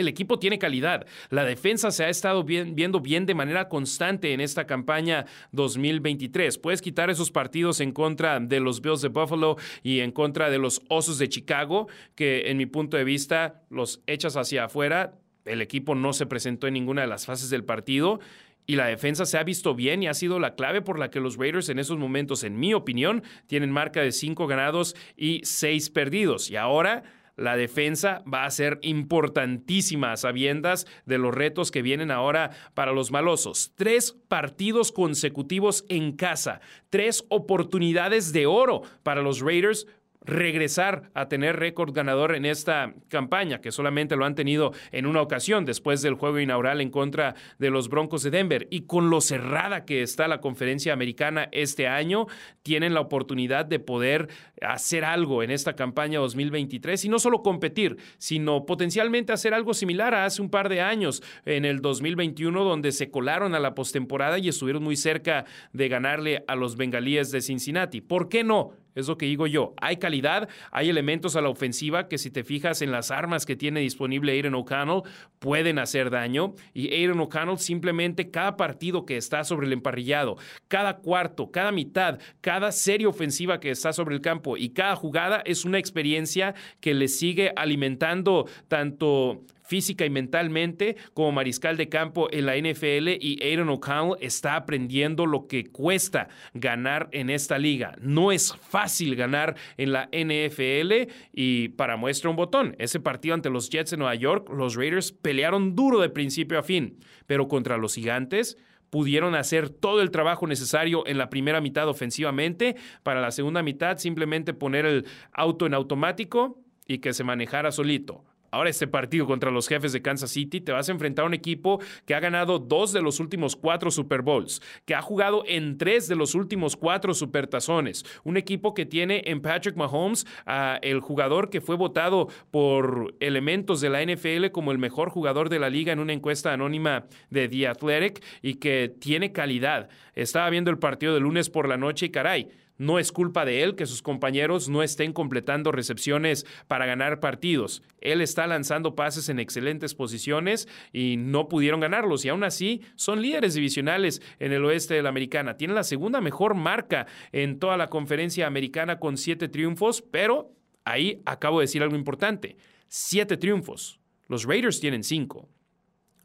el 0.00 0.08
equipo 0.08 0.38
tiene 0.38 0.58
calidad. 0.58 1.06
La 1.30 1.44
defensa 1.44 1.90
se 1.90 2.04
ha 2.04 2.08
estado 2.08 2.44
viendo 2.44 3.00
bien 3.00 3.26
de 3.26 3.34
manera 3.34 3.68
constante 3.68 4.32
en 4.32 4.40
esta 4.40 4.66
campaña 4.66 5.26
2023. 5.52 6.58
Puedes 6.58 6.82
quitar 6.82 7.10
esos 7.10 7.30
partidos 7.30 7.80
en 7.80 7.92
contra 7.92 8.40
de 8.40 8.60
los 8.60 8.80
Bills 8.80 9.02
de 9.02 9.08
Buffalo 9.08 9.56
y 9.82 10.00
en 10.00 10.12
contra 10.12 10.50
de 10.50 10.58
los 10.58 10.82
Osos 10.88 11.18
de 11.18 11.28
Chicago, 11.28 11.88
que 12.14 12.50
en 12.50 12.56
mi 12.56 12.66
punto 12.66 12.96
de 12.96 13.04
vista 13.04 13.62
los 13.70 14.00
echas 14.06 14.36
hacia 14.36 14.64
afuera. 14.64 15.14
El 15.44 15.62
equipo 15.62 15.94
no 15.94 16.12
se 16.12 16.26
presentó 16.26 16.66
en 16.66 16.74
ninguna 16.74 17.02
de 17.02 17.08
las 17.08 17.24
fases 17.24 17.48
del 17.48 17.64
partido 17.64 18.20
y 18.68 18.76
la 18.76 18.86
defensa 18.86 19.24
se 19.24 19.38
ha 19.38 19.44
visto 19.44 19.74
bien 19.74 20.02
y 20.02 20.08
ha 20.08 20.14
sido 20.14 20.38
la 20.38 20.54
clave 20.54 20.82
por 20.82 20.98
la 20.98 21.10
que 21.10 21.20
los 21.20 21.38
Raiders 21.38 21.70
en 21.70 21.78
esos 21.78 21.96
momentos, 21.96 22.44
en 22.44 22.60
mi 22.60 22.74
opinión, 22.74 23.22
tienen 23.46 23.70
marca 23.70 24.02
de 24.02 24.12
cinco 24.12 24.46
ganados 24.46 24.94
y 25.16 25.40
seis 25.42 25.88
perdidos. 25.88 26.50
Y 26.50 26.56
ahora 26.56 27.02
la 27.38 27.56
defensa 27.56 28.22
va 28.32 28.44
a 28.44 28.50
ser 28.50 28.78
importantísima 28.82 30.12
a 30.12 30.16
sabiendas 30.16 30.86
de 31.06 31.18
los 31.18 31.34
retos 31.34 31.70
que 31.70 31.82
vienen 31.82 32.10
ahora 32.10 32.50
para 32.74 32.92
los 32.92 33.10
malosos. 33.10 33.72
Tres 33.76 34.16
partidos 34.28 34.92
consecutivos 34.92 35.84
en 35.88 36.12
casa, 36.12 36.60
tres 36.90 37.24
oportunidades 37.28 38.32
de 38.32 38.46
oro 38.46 38.82
para 39.02 39.22
los 39.22 39.40
Raiders 39.40 39.86
regresar 40.28 41.10
a 41.14 41.28
tener 41.28 41.56
récord 41.56 41.92
ganador 41.92 42.34
en 42.34 42.44
esta 42.44 42.94
campaña, 43.08 43.60
que 43.60 43.72
solamente 43.72 44.14
lo 44.14 44.26
han 44.26 44.34
tenido 44.34 44.72
en 44.92 45.06
una 45.06 45.22
ocasión 45.22 45.64
después 45.64 46.02
del 46.02 46.14
juego 46.14 46.38
inaugural 46.38 46.80
en 46.80 46.90
contra 46.90 47.34
de 47.58 47.70
los 47.70 47.88
Broncos 47.88 48.22
de 48.22 48.30
Denver. 48.30 48.68
Y 48.70 48.82
con 48.82 49.10
lo 49.10 49.20
cerrada 49.20 49.84
que 49.84 50.02
está 50.02 50.28
la 50.28 50.40
conferencia 50.40 50.92
americana 50.92 51.48
este 51.50 51.88
año, 51.88 52.26
tienen 52.62 52.92
la 52.92 53.00
oportunidad 53.00 53.64
de 53.64 53.80
poder 53.80 54.28
hacer 54.60 55.04
algo 55.04 55.42
en 55.42 55.50
esta 55.50 55.74
campaña 55.74 56.20
2023 56.20 57.06
y 57.06 57.08
no 57.08 57.18
solo 57.18 57.42
competir, 57.42 57.96
sino 58.18 58.66
potencialmente 58.66 59.32
hacer 59.32 59.54
algo 59.54 59.72
similar 59.72 60.14
a 60.14 60.26
hace 60.26 60.42
un 60.42 60.50
par 60.50 60.68
de 60.68 60.82
años 60.82 61.22
en 61.46 61.64
el 61.64 61.80
2021 61.80 62.64
donde 62.64 62.92
se 62.92 63.10
colaron 63.10 63.54
a 63.54 63.60
la 63.60 63.74
postemporada 63.74 64.38
y 64.38 64.48
estuvieron 64.48 64.82
muy 64.82 64.96
cerca 64.96 65.46
de 65.72 65.88
ganarle 65.88 66.44
a 66.46 66.54
los 66.54 66.76
bengalíes 66.76 67.30
de 67.30 67.40
Cincinnati. 67.40 68.00
¿Por 68.02 68.28
qué 68.28 68.44
no? 68.44 68.72
Es 68.98 69.06
lo 69.06 69.16
que 69.16 69.26
digo 69.26 69.46
yo. 69.46 69.74
Hay 69.80 69.98
calidad, 69.98 70.48
hay 70.72 70.88
elementos 70.88 71.36
a 71.36 71.40
la 71.40 71.48
ofensiva 71.48 72.08
que 72.08 72.18
si 72.18 72.30
te 72.30 72.42
fijas 72.42 72.82
en 72.82 72.90
las 72.90 73.10
armas 73.12 73.46
que 73.46 73.54
tiene 73.54 73.80
disponible 73.80 74.32
Aiden 74.32 74.54
O'Connell, 74.54 75.02
pueden 75.38 75.78
hacer 75.78 76.10
daño. 76.10 76.54
Y 76.74 76.92
Aiden 76.92 77.20
O'Connell 77.20 77.58
simplemente 77.58 78.30
cada 78.30 78.56
partido 78.56 79.06
que 79.06 79.16
está 79.16 79.44
sobre 79.44 79.68
el 79.68 79.72
emparrillado, 79.72 80.36
cada 80.66 80.96
cuarto, 80.96 81.52
cada 81.52 81.70
mitad, 81.70 82.18
cada 82.40 82.72
serie 82.72 83.06
ofensiva 83.06 83.60
que 83.60 83.70
está 83.70 83.92
sobre 83.92 84.16
el 84.16 84.20
campo 84.20 84.56
y 84.56 84.70
cada 84.70 84.96
jugada 84.96 85.42
es 85.44 85.64
una 85.64 85.78
experiencia 85.78 86.54
que 86.80 86.94
le 86.94 87.06
sigue 87.06 87.52
alimentando 87.54 88.46
tanto 88.66 89.44
física 89.68 90.06
y 90.06 90.10
mentalmente 90.10 90.96
como 91.12 91.30
mariscal 91.30 91.76
de 91.76 91.90
campo 91.90 92.28
en 92.32 92.46
la 92.46 92.56
NFL 92.56 93.08
y 93.20 93.38
Aaron 93.42 93.68
O'Connell 93.68 94.16
está 94.20 94.56
aprendiendo 94.56 95.26
lo 95.26 95.46
que 95.46 95.66
cuesta 95.66 96.28
ganar 96.54 97.08
en 97.12 97.28
esta 97.28 97.58
liga. 97.58 97.94
No 98.00 98.32
es 98.32 98.56
fácil 98.56 99.14
ganar 99.14 99.56
en 99.76 99.92
la 99.92 100.08
NFL 100.10 101.12
y 101.34 101.68
para 101.68 101.98
muestra 101.98 102.30
un 102.30 102.36
botón, 102.36 102.76
ese 102.78 102.98
partido 102.98 103.34
ante 103.34 103.50
los 103.50 103.68
Jets 103.68 103.90
de 103.90 103.98
Nueva 103.98 104.14
York, 104.14 104.48
los 104.50 104.74
Raiders 104.74 105.12
pelearon 105.12 105.76
duro 105.76 106.00
de 106.00 106.08
principio 106.08 106.58
a 106.58 106.62
fin, 106.62 106.98
pero 107.26 107.46
contra 107.46 107.76
los 107.76 107.94
gigantes 107.94 108.56
pudieron 108.88 109.34
hacer 109.34 109.68
todo 109.68 110.00
el 110.00 110.10
trabajo 110.10 110.46
necesario 110.46 111.06
en 111.06 111.18
la 111.18 111.28
primera 111.28 111.60
mitad 111.60 111.88
ofensivamente, 111.88 112.76
para 113.02 113.20
la 113.20 113.30
segunda 113.32 113.62
mitad 113.62 113.98
simplemente 113.98 114.54
poner 114.54 114.86
el 114.86 115.04
auto 115.32 115.66
en 115.66 115.74
automático 115.74 116.58
y 116.86 116.98
que 116.98 117.12
se 117.12 117.22
manejara 117.22 117.70
solito. 117.70 118.24
Ahora 118.50 118.70
este 118.70 118.86
partido 118.86 119.26
contra 119.26 119.50
los 119.50 119.68
jefes 119.68 119.92
de 119.92 120.02
Kansas 120.02 120.30
City 120.30 120.60
te 120.60 120.72
vas 120.72 120.88
a 120.88 120.92
enfrentar 120.92 121.24
a 121.24 121.26
un 121.26 121.34
equipo 121.34 121.80
que 122.06 122.14
ha 122.14 122.20
ganado 122.20 122.58
dos 122.58 122.92
de 122.92 123.02
los 123.02 123.20
últimos 123.20 123.56
cuatro 123.56 123.90
Super 123.90 124.22
Bowls, 124.22 124.62
que 124.84 124.94
ha 124.94 125.02
jugado 125.02 125.44
en 125.46 125.78
tres 125.78 126.08
de 126.08 126.16
los 126.16 126.34
últimos 126.34 126.76
cuatro 126.76 127.14
Supertazones, 127.14 128.04
un 128.24 128.36
equipo 128.36 128.74
que 128.74 128.86
tiene 128.86 129.22
en 129.26 129.40
Patrick 129.40 129.76
Mahomes 129.76 130.26
a 130.46 130.78
el 130.82 131.00
jugador 131.00 131.50
que 131.50 131.60
fue 131.60 131.76
votado 131.76 132.28
por 132.50 133.14
elementos 133.20 133.80
de 133.80 133.90
la 133.90 134.04
NFL 134.04 134.50
como 134.52 134.72
el 134.72 134.78
mejor 134.78 135.10
jugador 135.10 135.48
de 135.48 135.58
la 135.58 135.70
liga 135.70 135.92
en 135.92 135.98
una 135.98 136.12
encuesta 136.12 136.52
anónima 136.52 137.06
de 137.30 137.48
The 137.48 137.68
Athletic 137.68 138.22
y 138.42 138.54
que 138.54 138.94
tiene 138.98 139.32
calidad. 139.32 139.88
Estaba 140.14 140.50
viendo 140.50 140.70
el 140.70 140.78
partido 140.78 141.14
de 141.14 141.20
lunes 141.20 141.50
por 141.50 141.68
la 141.68 141.76
noche 141.76 142.06
y 142.06 142.10
caray, 142.10 142.48
no 142.78 142.98
es 142.98 143.12
culpa 143.12 143.44
de 143.44 143.62
él 143.62 143.74
que 143.74 143.86
sus 143.86 144.02
compañeros 144.02 144.68
no 144.68 144.82
estén 144.82 145.12
completando 145.12 145.72
recepciones 145.72 146.46
para 146.68 146.86
ganar 146.86 147.20
partidos. 147.20 147.82
Él 148.00 148.20
está 148.20 148.46
lanzando 148.46 148.94
pases 148.94 149.28
en 149.28 149.40
excelentes 149.40 149.94
posiciones 149.94 150.68
y 150.92 151.16
no 151.18 151.48
pudieron 151.48 151.80
ganarlos. 151.80 152.24
Y 152.24 152.28
aún 152.28 152.44
así 152.44 152.82
son 152.94 153.20
líderes 153.20 153.54
divisionales 153.54 154.22
en 154.38 154.52
el 154.52 154.64
oeste 154.64 154.94
de 154.94 155.02
la 155.02 155.08
americana. 155.08 155.56
Tienen 155.56 155.74
la 155.74 155.84
segunda 155.84 156.20
mejor 156.20 156.54
marca 156.54 157.06
en 157.32 157.58
toda 157.58 157.76
la 157.76 157.88
conferencia 157.88 158.46
americana 158.46 159.00
con 159.00 159.16
siete 159.16 159.48
triunfos, 159.48 160.02
pero 160.02 160.52
ahí 160.84 161.20
acabo 161.26 161.58
de 161.58 161.64
decir 161.64 161.82
algo 161.82 161.96
importante. 161.96 162.56
Siete 162.86 163.36
triunfos. 163.36 163.98
Los 164.28 164.44
Raiders 164.44 164.80
tienen 164.80 165.02
cinco. 165.02 165.48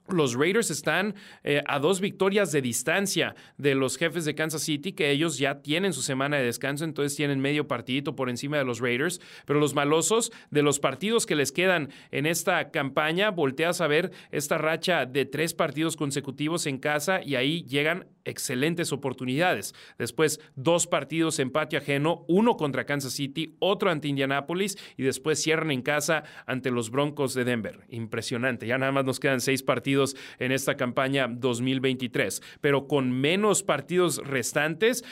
Los 0.10 0.36
Raiders 0.36 0.70
están 0.70 1.16
eh, 1.44 1.64
a 1.66 1.80
dos 1.80 2.02
victorias 2.02 2.52
de 2.52 2.62
distancia 2.62 3.36
de 3.58 3.74
los 3.74 3.98
jefes 3.98 4.26
de 4.26 4.36
Kansas 4.36 4.62
City, 4.62 4.92
que 4.92 5.12
ellos 5.12 5.38
ya 5.38 5.62
tienen 5.62 5.94
su 5.94 6.02
semana 6.02 6.38
de 6.38 6.44
descanso, 6.44 6.84
entonces 6.84 7.16
tienen 7.16 7.40
medio 7.40 7.68
partidito 7.68 8.16
por 8.16 8.30
encima 8.30 8.58
de 8.58 8.66
los 8.66 8.80
Raiders. 8.80 9.22
Pero 9.46 9.60
los 9.60 9.74
malosos, 9.74 10.32
de 10.52 10.62
los 10.62 10.80
partidos 10.80 11.26
que 11.26 11.36
les 11.36 11.52
quedan 11.52 11.90
en 12.12 12.26
esta 12.26 12.70
campaña, 12.72 13.32
volteas 13.32 13.80
a 13.80 13.88
ver 13.88 14.12
esta 14.32 14.58
racha 14.58 15.06
de 15.06 15.26
tres 15.26 15.54
partidos 15.54 15.96
consecutivos 15.96 16.68
en 16.68 16.80
casa 16.80 17.22
y 17.24 17.36
ahí 17.36 17.64
llegan 17.64 18.06
excelentes 18.26 18.92
oportunidades. 18.92 19.74
Después, 19.98 20.40
dos 20.56 20.88
partidos 20.88 21.40
en 21.40 21.52
patio 21.52 21.80
ajeno, 21.80 22.26
uno 22.28 22.58
contra 22.58 22.86
Kansas 22.86 23.14
City, 23.14 23.56
otro 23.60 23.90
ante 23.90 24.08
Indianapolis 24.08 24.78
y 24.98 25.04
después 25.04 25.42
cierran 25.42 25.72
en 25.72 25.82
casa 25.82 26.24
ante 26.46 26.72
los 26.72 26.90
Broncos 26.90 27.34
de 27.34 27.44
Denver. 27.44 27.82
Impresionante. 27.90 28.68
Ya 28.68 28.78
nada 28.78 28.92
más 28.92 29.06
nos 29.06 29.20
quedan 29.20 29.42
seis 29.42 29.64
partidos 29.64 30.16
en 30.40 30.52
esta 30.52 30.76
campaña 30.78 31.28
2023. 31.28 32.42
Pero 32.62 32.88
con 32.88 33.12
menos 33.12 33.64
partidos 33.64 34.18
restantes, 34.26 35.04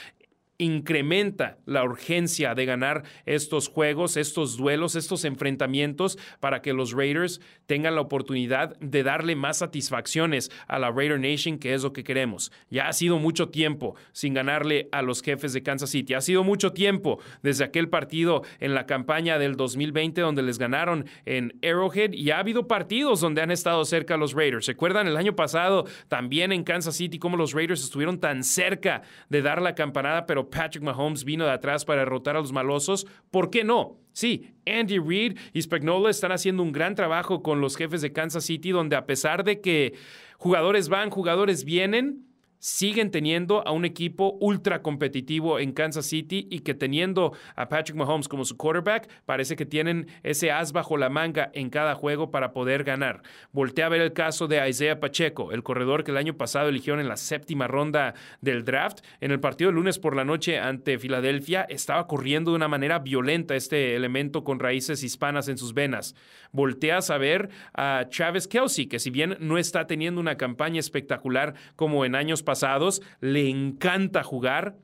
incrementa 0.62 1.58
la 1.66 1.84
urgencia 1.84 2.54
de 2.54 2.66
ganar 2.66 3.04
estos 3.26 3.68
juegos, 3.68 4.16
estos 4.16 4.58
duelos, 4.58 4.96
estos 4.96 5.26
enfrentamientos 5.26 6.18
para 6.40 6.62
que 6.62 6.74
los 6.74 6.94
Raiders 6.94 7.42
tengan 7.66 7.96
la 7.96 8.02
oportunidad 8.02 8.78
de 8.80 9.02
darle 9.02 9.36
más 9.36 9.58
satisfacciones 9.58 10.52
a 10.68 10.78
la 10.78 10.92
Raider 10.92 11.20
Nation, 11.20 11.58
que 11.58 11.74
es 11.74 11.84
lo 11.84 11.94
que 11.94 12.04
queremos. 12.04 12.52
Ya 12.70 12.88
ha 12.88 12.94
sido 12.94 13.18
mucho 13.18 13.50
tiempo 13.50 13.96
sin 14.12 14.34
ganarle 14.34 14.88
a 14.92 15.02
los 15.02 15.24
jefes 15.24 15.54
de 15.54 15.64
Kansas 15.64 15.90
City. 15.90 16.14
Ha 16.14 16.22
sido 16.22 16.44
mucho 16.44 16.74
tiempo 16.74 17.20
desde 17.42 17.64
aquel 17.64 17.90
partido 17.90 18.44
en 18.60 18.76
la 18.76 18.86
campaña 18.86 19.40
del 19.40 19.56
2020 19.56 20.22
donde 20.22 20.44
les 20.44 20.60
ganaron 20.60 21.06
en 21.26 21.58
Arrowhead 21.64 22.14
y 22.14 22.30
ha 22.30 22.40
habido 22.40 22.68
partidos 22.68 23.20
donde 23.20 23.42
han 23.42 23.50
estado 23.50 23.84
cerca 23.86 24.16
los 24.16 24.34
Raiders. 24.34 24.68
¿Recuerdan 24.68 25.08
el 25.08 25.18
año 25.18 25.36
pasado 25.36 25.86
también 26.08 26.52
en 26.52 26.64
Kansas 26.64 26.96
City 26.96 27.18
cómo 27.18 27.36
los 27.36 27.54
Raiders 27.54 27.84
estuvieron 27.84 28.20
tan 28.20 28.44
cerca 28.44 29.02
de 29.30 29.42
dar 29.42 29.62
la 29.62 29.74
campanada, 29.74 30.26
pero 30.28 30.51
Patrick 30.52 30.84
Mahomes 30.84 31.24
vino 31.24 31.46
de 31.46 31.52
atrás 31.52 31.84
para 31.84 32.02
derrotar 32.02 32.36
a 32.36 32.40
los 32.40 32.52
malosos, 32.52 33.08
¿por 33.32 33.50
qué 33.50 33.64
no? 33.64 33.98
Sí, 34.14 34.54
Andy 34.68 35.00
Reid 35.00 35.38
y 35.54 35.62
Spagnola 35.62 36.12
están 36.12 36.32
haciendo 36.32 36.62
un 36.62 36.72
gran 36.72 36.94
trabajo 36.94 37.42
con 37.42 37.62
los 37.62 37.76
jefes 37.76 38.02
de 38.02 38.14
Kansas 38.14 38.44
City, 38.44 38.72
donde 38.72 38.96
a 38.96 39.08
pesar 39.08 39.44
de 39.44 39.62
que 39.62 39.94
jugadores 40.38 40.90
van, 40.90 41.10
jugadores 41.10 41.64
vienen, 41.64 42.28
siguen 42.62 43.10
teniendo 43.10 43.68
a 43.68 43.72
un 43.72 43.86
equipo 43.86 44.38
ultra 44.40 44.82
competitivo 44.84 45.60
en 45.60 45.74
Kansas 45.74 46.06
City 46.06 46.48
y 46.50 46.60
que 46.60 46.76
teniendo 46.76 47.34
a 47.56 47.68
Patrick 47.68 47.98
Mahomes 47.98 48.30
como 48.30 48.46
su 48.46 48.56
quarterback, 48.56 49.10
parece 49.26 49.56
que 49.56 49.66
tienen 49.66 50.08
ese 50.24 50.52
as 50.52 50.72
bajo 50.72 50.96
la 50.96 51.10
manga 51.10 51.50
en 51.54 51.72
cada 51.72 51.96
juego 51.96 52.30
para 52.30 52.54
poder 52.54 52.84
ganar. 52.84 53.24
Voltea 53.52 53.88
a 53.88 53.90
ver 53.90 54.02
el 54.02 54.14
caso 54.14 54.48
de 54.48 54.70
Isaiah 54.70 55.00
Pacheco, 55.00 55.52
el 55.52 55.64
corredor 55.64 56.04
que 56.04 56.12
el 56.12 56.18
año 56.18 56.38
pasado 56.38 56.70
eligieron 56.70 57.00
en 57.00 57.10
la 57.10 57.18
séptima 57.18 57.68
ronda 57.68 58.14
del 58.42 58.64
draft. 58.64 59.00
En 59.22 59.32
el 59.32 59.40
partido 59.40 59.72
de 59.72 59.76
lunes 59.76 59.98
por 59.98 60.16
la 60.16 60.24
noche 60.24 60.60
ante 60.60 61.00
Filadelfia, 61.00 61.64
estaba 61.64 62.06
corriendo 62.06 62.52
de 62.52 62.58
una 62.58 62.68
manera 62.68 63.00
violenta 63.00 63.56
este 63.56 63.96
elemento 63.96 64.44
con 64.44 64.60
raíces 64.60 65.04
hispanas 65.04 65.48
en 65.48 65.58
sus 65.58 65.74
venas. 65.74 66.16
Voltea 66.52 66.92
a 67.10 67.18
ver 67.18 67.50
a 67.74 68.06
Travis 68.12 68.48
Kelsey, 68.48 68.88
que 68.88 69.00
si 69.00 69.10
bien 69.10 69.38
no 69.40 69.58
está 69.58 69.88
teniendo 69.88 70.20
una 70.20 70.36
campaña 70.36 70.80
espectacular 70.80 71.56
como 71.76 72.04
en 72.04 72.16
años 72.16 72.44
pasados, 72.44 72.51
pasados, 72.52 73.02
le 73.22 73.48
encanta 73.48 74.24
jugar 74.24 74.76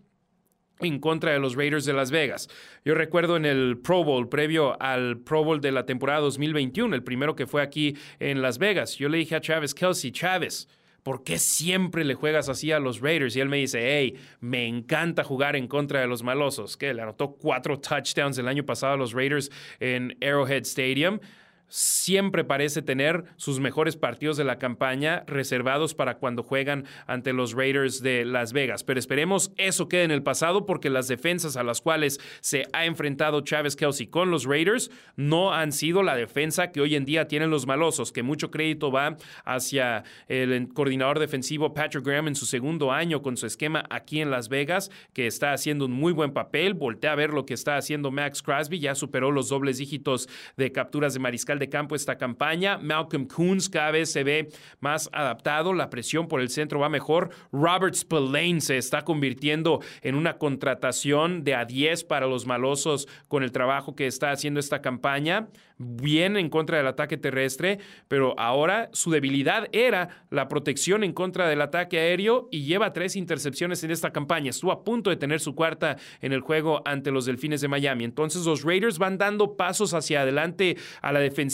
en 0.80 1.00
contra 1.00 1.34
de 1.34 1.40
los 1.40 1.58
Raiders 1.58 1.84
de 1.84 1.92
Las 1.92 2.12
Vegas. 2.12 2.48
Yo 2.86 2.96
recuerdo 2.96 3.36
en 3.36 3.44
el 3.44 3.78
Pro 3.78 4.06
Bowl, 4.06 4.30
previo 4.30 4.82
al 4.82 5.18
Pro 5.18 5.44
Bowl 5.44 5.60
de 5.60 5.74
la 5.74 5.86
temporada 5.86 6.22
2021, 6.22 6.96
el 6.96 7.04
primero 7.04 7.36
que 7.36 7.46
fue 7.46 7.62
aquí 7.62 7.98
en 8.20 8.42
Las 8.42 8.58
Vegas, 8.58 8.96
yo 8.96 9.10
le 9.10 9.18
dije 9.18 9.36
a 9.36 9.42
Travis 9.42 9.74
Kelsey, 9.74 10.12
Travis, 10.12 10.70
¿por 11.04 11.26
qué 11.26 11.38
siempre 11.40 12.06
le 12.06 12.14
juegas 12.14 12.48
así 12.48 12.72
a 12.72 12.80
los 12.80 13.02
Raiders? 13.02 13.36
Y 13.36 13.42
él 13.42 13.50
me 13.50 13.58
dice, 13.58 13.80
hey, 13.82 14.16
me 14.40 14.66
encanta 14.66 15.26
jugar 15.26 15.58
en 15.58 15.68
contra 15.68 16.00
de 16.00 16.08
los 16.08 16.24
malosos, 16.24 16.78
que 16.78 16.94
le 16.94 17.02
anotó 17.02 17.34
cuatro 17.34 17.82
touchdowns 17.82 18.38
el 18.38 18.48
año 18.48 18.64
pasado 18.66 18.94
a 18.94 18.98
los 18.98 19.12
Raiders 19.12 19.52
en 19.82 20.18
Arrowhead 20.22 20.62
Stadium 20.62 21.20
siempre 21.68 22.44
parece 22.44 22.82
tener 22.82 23.26
sus 23.36 23.60
mejores 23.60 23.96
partidos 23.98 24.38
de 24.38 24.44
la 24.44 24.58
campaña 24.58 25.24
reservados 25.28 25.94
para 25.94 26.18
cuando 26.18 26.44
juegan 26.44 26.86
ante 27.06 27.34
los 27.34 27.54
Raiders 27.54 28.02
de 28.02 28.26
Las 28.26 28.54
Vegas. 28.54 28.84
Pero 28.84 29.00
esperemos 29.00 29.52
eso 29.58 29.88
quede 29.88 30.04
en 30.04 30.12
el 30.12 30.24
pasado 30.24 30.66
porque 30.66 30.90
las 30.90 31.08
defensas 31.08 31.58
a 31.58 31.64
las 31.64 31.82
cuales 31.82 32.20
se 32.42 32.68
ha 32.74 32.86
enfrentado 32.86 33.42
Chávez 33.42 33.76
Kelsey 33.76 34.08
con 34.08 34.32
los 34.32 34.46
Raiders 34.46 34.92
no 35.16 35.54
han 35.54 35.72
sido 35.72 36.04
la 36.04 36.16
defensa 36.16 36.72
que 36.72 36.82
hoy 36.82 36.96
en 36.96 37.06
día 37.06 37.28
tienen 37.28 37.50
los 37.50 37.68
malosos, 37.68 38.12
que 38.12 38.24
mucho 38.24 38.52
crédito 38.52 38.92
va 38.92 39.18
hacia 39.44 40.04
el 40.28 40.70
coordinador 40.74 41.20
defensivo 41.20 41.74
Patrick 41.74 42.06
Graham 42.06 42.30
en 42.30 42.36
su 42.36 42.46
segundo 42.46 42.92
año 42.92 43.22
con 43.22 43.38
su 43.38 43.46
esquema 43.46 43.84
aquí 43.90 44.22
en 44.22 44.32
Las 44.32 44.50
Vegas, 44.50 44.92
que 45.14 45.28
está 45.28 45.54
haciendo 45.54 45.86
un 45.86 45.92
muy 45.92 46.14
buen 46.14 46.32
papel. 46.32 46.74
Voltea 46.74 47.12
a 47.12 47.16
ver 47.16 47.32
lo 47.32 47.46
que 47.46 47.54
está 47.54 47.78
haciendo 47.78 48.12
Max 48.12 48.42
Crosby, 48.42 48.80
ya 48.80 48.96
superó 48.96 49.32
los 49.32 49.50
dobles 49.50 49.78
dígitos 49.78 50.30
de 50.56 50.72
capturas 50.72 51.14
de 51.14 51.20
mariscal 51.20 51.57
de 51.60 51.70
campo 51.70 51.96
esta 51.96 52.18
campaña. 52.18 52.78
Malcolm 52.78 53.26
Coons 53.26 53.70
cada 53.70 53.92
vez 53.92 54.12
se 54.12 54.24
ve 54.24 54.50
más 54.80 55.10
adaptado, 55.14 55.74
la 55.74 55.90
presión 55.90 56.28
por 56.28 56.42
el 56.42 56.50
centro 56.50 56.80
va 56.80 56.90
mejor. 56.90 57.30
Robert 57.52 57.96
Spillane 57.96 58.62
se 58.62 58.78
está 58.78 59.04
convirtiendo 59.04 59.82
en 60.02 60.16
una 60.16 60.38
contratación 60.38 61.44
de 61.44 61.56
a 61.56 61.66
10 61.66 62.04
para 62.06 62.28
los 62.28 62.46
malosos 62.46 63.08
con 63.28 63.44
el 63.44 63.52
trabajo 63.52 63.96
que 63.96 64.08
está 64.08 64.32
haciendo 64.32 64.60
esta 64.60 64.82
campaña. 64.82 65.48
Bien 65.80 66.38
en 66.38 66.50
contra 66.50 66.78
del 66.78 66.88
ataque 66.88 67.18
terrestre, 67.18 67.78
pero 68.08 68.34
ahora 68.40 68.90
su 68.94 69.12
debilidad 69.12 69.68
era 69.72 70.26
la 70.32 70.48
protección 70.48 71.04
en 71.04 71.14
contra 71.14 71.48
del 71.48 71.62
ataque 71.62 72.00
aéreo 72.00 72.48
y 72.52 72.64
lleva 72.64 72.94
tres 72.94 73.16
intercepciones 73.16 73.84
en 73.84 73.92
esta 73.92 74.12
campaña. 74.12 74.50
Estuvo 74.50 74.72
a 74.72 74.84
punto 74.84 75.12
de 75.12 75.18
tener 75.18 75.40
su 75.40 75.54
cuarta 75.54 75.98
en 76.20 76.34
el 76.34 76.42
juego 76.42 76.82
ante 76.86 77.12
los 77.12 77.28
Delfines 77.28 77.62
de 77.62 77.68
Miami. 77.68 78.06
Entonces 78.06 78.44
los 78.46 78.64
Raiders 78.64 78.98
van 78.98 79.20
dando 79.20 79.56
pasos 79.56 79.94
hacia 79.94 80.22
adelante 80.22 80.78
a 81.04 81.12
la 81.12 81.20
defensiva 81.20 81.47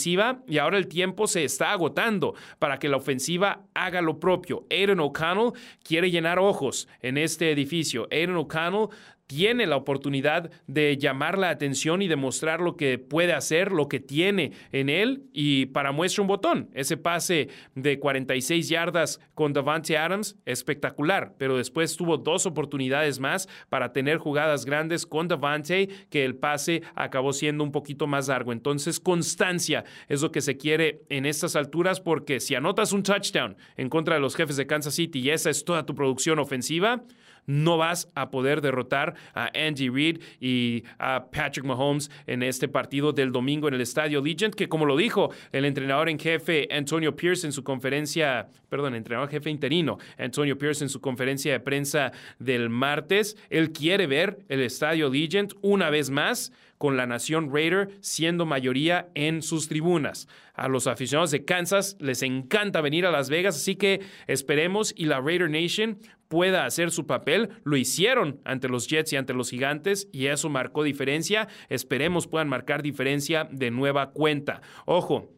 y 0.46 0.58
ahora 0.58 0.78
el 0.78 0.88
tiempo 0.88 1.26
se 1.26 1.44
está 1.44 1.72
agotando 1.72 2.34
para 2.58 2.78
que 2.78 2.88
la 2.88 2.96
ofensiva 2.96 3.64
haga 3.74 4.02
lo 4.02 4.18
propio. 4.18 4.66
Aiden 4.70 5.00
O'Connell 5.00 5.52
quiere 5.82 6.10
llenar 6.10 6.38
ojos 6.38 6.88
en 7.00 7.18
este 7.18 7.50
edificio. 7.50 8.08
Aiden 8.10 8.36
O'Connell 8.36 8.88
tiene 9.26 9.66
la 9.66 9.76
oportunidad 9.76 10.50
de 10.66 10.96
llamar 10.98 11.38
la 11.38 11.50
atención 11.50 12.02
y 12.02 12.08
demostrar 12.08 12.60
lo 12.60 12.76
que 12.76 12.98
puede 12.98 13.32
hacer, 13.32 13.72
lo 13.72 13.88
que 13.88 14.00
tiene 14.00 14.52
en 14.72 14.88
él. 14.88 15.24
Y 15.32 15.66
para 15.66 15.92
muestra 15.92 16.22
un 16.22 16.28
botón, 16.28 16.70
ese 16.74 16.96
pase 16.96 17.48
de 17.74 17.98
46 17.98 18.68
yardas 18.68 19.20
con 19.34 19.52
Davante 19.52 19.96
Adams, 19.96 20.36
espectacular. 20.44 21.34
Pero 21.38 21.56
después 21.56 21.96
tuvo 21.96 22.18
dos 22.18 22.46
oportunidades 22.46 23.18
más 23.18 23.48
para 23.68 23.92
tener 23.92 24.18
jugadas 24.18 24.64
grandes 24.64 25.06
con 25.06 25.28
Davante, 25.28 25.88
que 26.10 26.24
el 26.24 26.36
pase 26.36 26.82
acabó 26.94 27.32
siendo 27.32 27.64
un 27.64 27.72
poquito 27.72 28.06
más 28.06 28.28
largo. 28.28 28.52
Entonces, 28.52 29.00
constancia 29.00 29.84
es 30.08 30.22
lo 30.22 30.32
que 30.32 30.40
se 30.40 30.56
quiere 30.56 31.02
en 31.08 31.26
estas 31.26 31.56
alturas, 31.56 32.00
porque 32.00 32.40
si 32.40 32.54
anotas 32.54 32.92
un 32.92 33.02
touchdown 33.02 33.56
en 33.76 33.88
contra 33.88 34.14
de 34.14 34.20
los 34.20 34.36
jefes 34.36 34.56
de 34.56 34.66
Kansas 34.66 34.94
City 34.94 35.20
y 35.20 35.30
esa 35.30 35.50
es 35.50 35.64
toda 35.64 35.86
tu 35.86 35.94
producción 35.94 36.38
ofensiva, 36.38 37.04
no 37.46 37.76
vas 37.76 38.08
a 38.14 38.30
poder 38.30 38.60
derrotar 38.60 39.14
a 39.34 39.50
Andy 39.54 39.88
Reid 39.88 40.20
y 40.40 40.84
a 40.98 41.26
Patrick 41.30 41.64
Mahomes 41.64 42.10
en 42.26 42.42
este 42.42 42.68
partido 42.68 43.12
del 43.12 43.32
domingo 43.32 43.68
en 43.68 43.74
el 43.74 43.80
Estadio 43.80 44.22
Legend, 44.22 44.54
que 44.54 44.68
como 44.68 44.86
lo 44.86 44.96
dijo 44.96 45.30
el 45.52 45.64
entrenador 45.64 46.08
en 46.08 46.18
jefe 46.18 46.68
Antonio 46.70 47.14
Pierce 47.16 47.46
en 47.46 47.52
su 47.52 47.62
conferencia, 47.62 48.48
perdón, 48.68 48.94
entrenador 48.94 49.28
jefe 49.28 49.50
interino 49.50 49.98
Antonio 50.18 50.58
Pierce 50.58 50.84
en 50.84 50.90
su 50.90 51.00
conferencia 51.00 51.52
de 51.52 51.60
prensa 51.60 52.12
del 52.38 52.70
martes, 52.70 53.36
él 53.50 53.72
quiere 53.72 54.06
ver 54.06 54.38
el 54.48 54.60
Estadio 54.60 55.08
Legend 55.08 55.54
una 55.62 55.90
vez 55.90 56.10
más 56.10 56.52
con 56.84 56.98
la 56.98 57.06
nación 57.06 57.48
Raider 57.50 57.96
siendo 58.02 58.44
mayoría 58.44 59.08
en 59.14 59.40
sus 59.40 59.68
tribunas. 59.68 60.28
A 60.52 60.68
los 60.68 60.86
aficionados 60.86 61.30
de 61.30 61.46
Kansas 61.46 61.96
les 61.98 62.20
encanta 62.22 62.82
venir 62.82 63.06
a 63.06 63.10
Las 63.10 63.30
Vegas, 63.30 63.56
así 63.56 63.76
que 63.76 64.02
esperemos 64.26 64.92
y 64.94 65.06
la 65.06 65.18
Raider 65.18 65.48
Nation 65.48 65.98
pueda 66.28 66.66
hacer 66.66 66.90
su 66.90 67.06
papel. 67.06 67.48
Lo 67.64 67.78
hicieron 67.78 68.38
ante 68.44 68.68
los 68.68 68.86
Jets 68.86 69.14
y 69.14 69.16
ante 69.16 69.32
los 69.32 69.48
Gigantes 69.48 70.10
y 70.12 70.26
eso 70.26 70.50
marcó 70.50 70.82
diferencia. 70.82 71.48
Esperemos 71.70 72.26
puedan 72.26 72.50
marcar 72.50 72.82
diferencia 72.82 73.48
de 73.50 73.70
nueva 73.70 74.10
cuenta. 74.10 74.60
Ojo, 74.84 75.30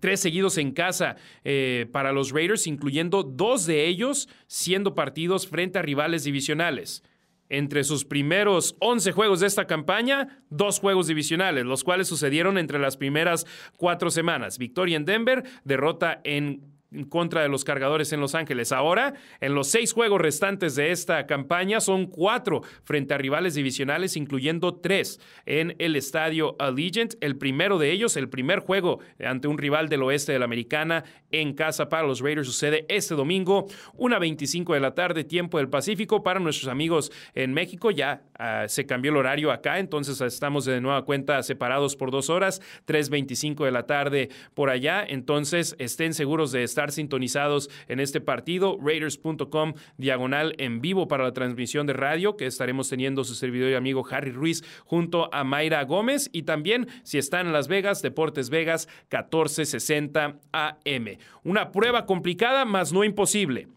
Tres 0.00 0.20
seguidos 0.20 0.58
en 0.58 0.72
casa 0.72 1.16
eh, 1.42 1.86
para 1.90 2.12
los 2.12 2.32
Raiders, 2.32 2.66
incluyendo 2.66 3.22
dos 3.22 3.64
de 3.64 3.86
ellos 3.86 4.28
siendo 4.46 4.94
partidos 4.94 5.46
frente 5.46 5.78
a 5.78 5.82
rivales 5.82 6.24
divisionales. 6.24 7.02
Entre 7.48 7.84
sus 7.84 8.04
primeros 8.04 8.76
11 8.80 9.12
juegos 9.12 9.40
de 9.40 9.46
esta 9.46 9.66
campaña, 9.66 10.42
dos 10.50 10.80
juegos 10.80 11.06
divisionales, 11.06 11.64
los 11.64 11.84
cuales 11.84 12.08
sucedieron 12.08 12.58
entre 12.58 12.78
las 12.78 12.96
primeras 12.96 13.46
cuatro 13.76 14.10
semanas. 14.10 14.58
Victoria 14.58 14.96
en 14.96 15.04
Denver, 15.04 15.44
derrota 15.64 16.20
en 16.24 16.75
en 16.92 17.04
contra 17.04 17.42
de 17.42 17.48
los 17.48 17.64
cargadores 17.64 18.12
en 18.12 18.20
Los 18.20 18.34
Ángeles. 18.34 18.72
Ahora, 18.72 19.14
en 19.40 19.54
los 19.54 19.68
seis 19.68 19.92
juegos 19.92 20.20
restantes 20.20 20.74
de 20.74 20.90
esta 20.90 21.26
campaña, 21.26 21.80
son 21.80 22.06
cuatro 22.06 22.62
frente 22.84 23.14
a 23.14 23.18
rivales 23.18 23.54
divisionales, 23.54 24.16
incluyendo 24.16 24.76
tres 24.76 25.20
en 25.44 25.74
el 25.78 25.96
estadio 25.96 26.56
Allegiant. 26.58 27.14
El 27.20 27.36
primero 27.36 27.78
de 27.78 27.90
ellos, 27.92 28.16
el 28.16 28.28
primer 28.28 28.60
juego 28.60 29.00
ante 29.24 29.48
un 29.48 29.58
rival 29.58 29.88
del 29.88 30.02
oeste 30.02 30.32
de 30.32 30.38
la 30.38 30.44
Americana 30.44 31.04
en 31.30 31.54
casa 31.54 31.88
para 31.88 32.06
los 32.06 32.20
Raiders, 32.20 32.46
sucede 32.46 32.86
este 32.88 33.14
domingo, 33.14 33.66
una 33.94 34.18
25 34.18 34.74
de 34.74 34.80
la 34.80 34.94
tarde, 34.94 35.24
tiempo 35.24 35.58
del 35.58 35.68
Pacífico. 35.68 36.22
Para 36.22 36.40
nuestros 36.40 36.68
amigos 36.68 37.12
en 37.34 37.52
México, 37.52 37.90
ya 37.90 38.22
uh, 38.38 38.68
se 38.68 38.86
cambió 38.86 39.10
el 39.10 39.16
horario 39.16 39.50
acá, 39.50 39.78
entonces 39.78 40.20
estamos 40.20 40.64
de 40.64 40.80
nueva 40.80 41.04
cuenta 41.04 41.42
separados 41.42 41.96
por 41.96 42.10
dos 42.10 42.30
horas, 42.30 42.60
3.25 42.86 43.64
de 43.64 43.70
la 43.70 43.84
tarde 43.84 44.28
por 44.54 44.70
allá. 44.70 45.04
Entonces, 45.06 45.76
estén 45.78 46.14
seguros 46.14 46.52
de 46.52 46.62
sintonizados 46.92 47.70
en 47.88 48.00
este 48.00 48.20
partido. 48.20 48.78
Raiders.com 48.80 49.74
diagonal 49.96 50.54
en 50.58 50.80
vivo 50.80 51.08
para 51.08 51.24
la 51.24 51.32
transmisión 51.32 51.86
de 51.86 51.92
radio 51.92 52.36
que 52.36 52.46
estaremos 52.46 52.88
teniendo 52.88 53.24
su 53.24 53.34
servidor 53.34 53.70
y 53.70 53.74
amigo 53.74 54.06
Harry 54.10 54.32
Ruiz 54.32 54.62
junto 54.84 55.32
a 55.32 55.44
Mayra 55.44 55.84
Gómez. 55.84 56.28
Y 56.32 56.42
también, 56.42 56.88
si 57.02 57.18
están 57.18 57.46
en 57.46 57.52
Las 57.52 57.68
Vegas, 57.68 58.02
Deportes 58.02 58.50
Vegas 58.50 58.88
1460 59.10 60.38
AM. 60.52 61.18
Una 61.44 61.72
prueba 61.72 62.06
complicada, 62.06 62.64
mas 62.64 62.92
no 62.92 63.04
imposible. 63.04 63.68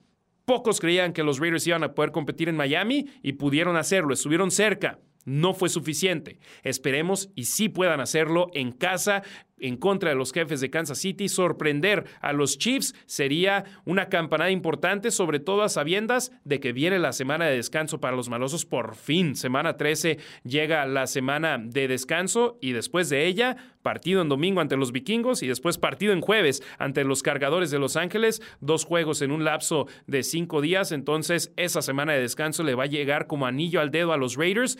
Pocos 0.46 0.80
creían 0.80 1.14
que 1.14 1.24
los 1.24 1.40
Raiders 1.40 1.68
iban 1.68 1.84
a 1.84 1.94
poder 1.94 2.12
competir 2.12 2.50
en 2.50 2.56
Miami 2.56 3.08
y 3.22 3.34
pudieron 3.34 3.76
hacerlo, 3.76 4.14
estuvieron 4.14 4.50
cerca 4.50 5.00
no 5.26 5.54
fue 5.54 5.70
suficiente. 5.70 6.40
Esperemos 6.64 7.30
y 7.36 7.46
sí 7.46 7.70
puedan 7.70 8.00
hacerlo 8.00 8.50
en 8.54 8.72
casa 8.72 9.22
en 9.62 9.78
contra 9.78 10.10
de 10.10 10.16
los 10.16 10.34
jefes 10.34 10.62
de 10.62 10.70
Kansas 10.70 11.00
City. 11.00 11.30
Sorprender 11.30 12.06
a 12.22 12.34
los 12.34 12.58
Chiefs 12.58 12.96
sería 13.06 13.66
una 13.86 14.10
campanada 14.10 14.52
importante, 14.52 15.12
sobre 15.12 15.40
todo 15.40 15.64
a 15.64 15.70
sabiendas 15.70 16.32
de 16.44 16.60
que 16.60 16.74
viene 16.74 17.00
la 17.00 17.14
semana 17.14 17.46
de 17.46 17.56
descanso 17.56 18.00
para 18.00 18.16
los 18.16 18.30
malosos. 18.30 18.66
Por 18.66 18.96
fin, 18.96 19.36
semana 19.36 19.78
13 19.78 20.18
llega 20.44 20.86
la 20.86 21.08
semana 21.08 21.58
de 21.58 21.88
descanso 21.88 22.58
y 22.62 22.72
después 22.72 23.10
de 23.10 23.26
ella, 23.26 23.58
partido 23.82 24.22
en 24.22 24.30
domingo 24.30 24.62
ante 24.62 24.78
los 24.78 24.92
vikingos 24.92 25.44
y 25.44 25.48
después 25.48 25.78
partido 25.78 26.14
en 26.14 26.22
jueves 26.22 26.62
ante 26.78 27.04
los 27.04 27.24
cargadores 27.24 27.72
de 27.72 27.80
Los 27.80 27.96
Ángeles. 27.96 28.42
Dos 28.60 28.86
juegos 28.86 29.22
en 29.22 29.32
un 29.32 29.44
lapso 29.44 29.88
de 30.08 30.24
cinco 30.24 30.62
días. 30.62 30.92
Entonces, 30.92 31.54
esa 31.56 31.82
semana 31.82 32.14
de 32.14 32.22
descanso 32.22 32.64
le 32.64 32.76
va 32.76 32.84
a 32.84 32.88
llegar 32.88 33.28
como 33.28 33.46
anillo 33.46 33.82
al 33.82 33.92
dedo 33.92 34.14
a 34.14 34.18
los 34.18 34.36
Raiders 34.36 34.78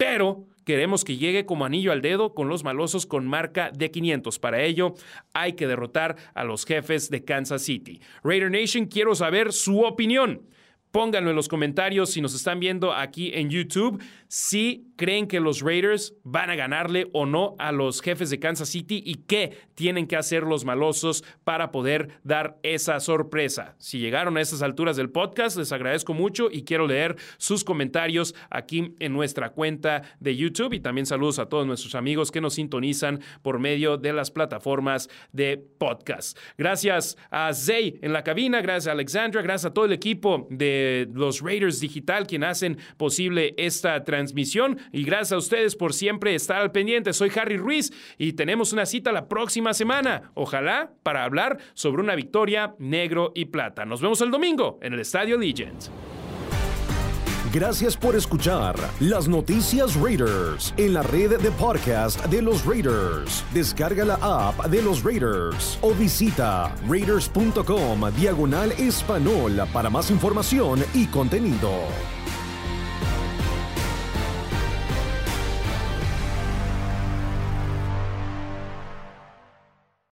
pero 0.00 0.46
queremos 0.64 1.04
que 1.04 1.18
llegue 1.18 1.44
como 1.44 1.66
anillo 1.66 1.92
al 1.92 2.00
dedo 2.00 2.32
con 2.32 2.48
los 2.48 2.64
malosos 2.64 3.04
con 3.04 3.26
marca 3.26 3.70
de 3.70 3.90
500. 3.90 4.38
Para 4.38 4.62
ello, 4.62 4.94
hay 5.34 5.52
que 5.52 5.66
derrotar 5.66 6.16
a 6.32 6.42
los 6.42 6.64
jefes 6.64 7.10
de 7.10 7.22
Kansas 7.22 7.60
City. 7.60 8.00
Raider 8.24 8.50
Nation, 8.50 8.86
quiero 8.86 9.14
saber 9.14 9.52
su 9.52 9.82
opinión. 9.82 10.40
Pónganlo 10.90 11.28
en 11.28 11.36
los 11.36 11.48
comentarios 11.48 12.12
si 12.12 12.22
nos 12.22 12.34
están 12.34 12.60
viendo 12.60 12.94
aquí 12.94 13.32
en 13.34 13.50
YouTube 13.50 14.02
si 14.26 14.89
creen 15.00 15.28
que 15.28 15.40
los 15.40 15.62
Raiders 15.62 16.12
van 16.24 16.50
a 16.50 16.56
ganarle 16.56 17.08
o 17.14 17.24
no 17.24 17.56
a 17.58 17.72
los 17.72 18.02
jefes 18.02 18.28
de 18.28 18.38
Kansas 18.38 18.68
City 18.68 19.02
y 19.02 19.14
qué 19.14 19.56
tienen 19.74 20.06
que 20.06 20.14
hacer 20.14 20.42
los 20.42 20.66
malosos 20.66 21.24
para 21.42 21.72
poder 21.72 22.20
dar 22.22 22.58
esa 22.62 23.00
sorpresa. 23.00 23.76
Si 23.78 23.98
llegaron 23.98 24.36
a 24.36 24.42
estas 24.42 24.60
alturas 24.60 24.98
del 24.98 25.08
podcast, 25.08 25.56
les 25.56 25.72
agradezco 25.72 26.12
mucho 26.12 26.50
y 26.52 26.64
quiero 26.64 26.86
leer 26.86 27.16
sus 27.38 27.64
comentarios 27.64 28.34
aquí 28.50 28.94
en 28.98 29.14
nuestra 29.14 29.52
cuenta 29.52 30.02
de 30.20 30.36
YouTube 30.36 30.74
y 30.74 30.80
también 30.80 31.06
saludos 31.06 31.38
a 31.38 31.46
todos 31.46 31.66
nuestros 31.66 31.94
amigos 31.94 32.30
que 32.30 32.42
nos 32.42 32.52
sintonizan 32.52 33.20
por 33.40 33.58
medio 33.58 33.96
de 33.96 34.12
las 34.12 34.30
plataformas 34.30 35.08
de 35.32 35.56
podcast. 35.78 36.36
Gracias 36.58 37.16
a 37.30 37.54
Zay 37.54 37.98
en 38.02 38.12
la 38.12 38.22
cabina, 38.22 38.60
gracias 38.60 38.88
a 38.88 38.92
Alexandra, 38.92 39.40
gracias 39.40 39.70
a 39.70 39.72
todo 39.72 39.86
el 39.86 39.92
equipo 39.92 40.46
de 40.50 41.08
los 41.14 41.40
Raiders 41.40 41.80
Digital, 41.80 42.26
quien 42.26 42.44
hacen 42.44 42.76
posible 42.98 43.54
esta 43.56 44.04
transmisión. 44.04 44.78
Y 44.92 45.04
gracias 45.04 45.32
a 45.32 45.38
ustedes 45.38 45.76
por 45.76 45.92
siempre 45.92 46.34
estar 46.34 46.60
al 46.60 46.72
pendiente. 46.72 47.12
Soy 47.12 47.30
Harry 47.36 47.56
Ruiz 47.56 47.92
y 48.18 48.32
tenemos 48.32 48.72
una 48.72 48.86
cita 48.86 49.12
la 49.12 49.28
próxima 49.28 49.74
semana. 49.74 50.32
Ojalá 50.34 50.92
para 51.02 51.24
hablar 51.24 51.58
sobre 51.74 52.02
una 52.02 52.14
victoria 52.14 52.74
negro 52.78 53.32
y 53.34 53.46
plata. 53.46 53.84
Nos 53.84 54.00
vemos 54.00 54.20
el 54.20 54.30
domingo 54.30 54.78
en 54.82 54.94
el 54.94 55.00
Estadio 55.00 55.38
Legends. 55.38 55.90
Gracias 57.52 57.96
por 57.96 58.14
escuchar 58.14 58.76
las 59.00 59.26
noticias 59.26 59.96
Raiders 59.96 60.72
en 60.76 60.94
la 60.94 61.02
red 61.02 61.36
de 61.40 61.50
podcast 61.50 62.24
de 62.26 62.42
los 62.42 62.64
Raiders. 62.64 63.44
Descarga 63.52 64.04
la 64.04 64.18
app 64.22 64.66
de 64.66 64.80
los 64.80 65.02
Raiders 65.02 65.76
o 65.80 65.92
visita 65.92 66.72
raiders.com 66.88 68.08
diagonal 68.16 68.70
español 68.72 69.60
para 69.72 69.90
más 69.90 70.12
información 70.12 70.84
y 70.94 71.06
contenido. 71.08 71.72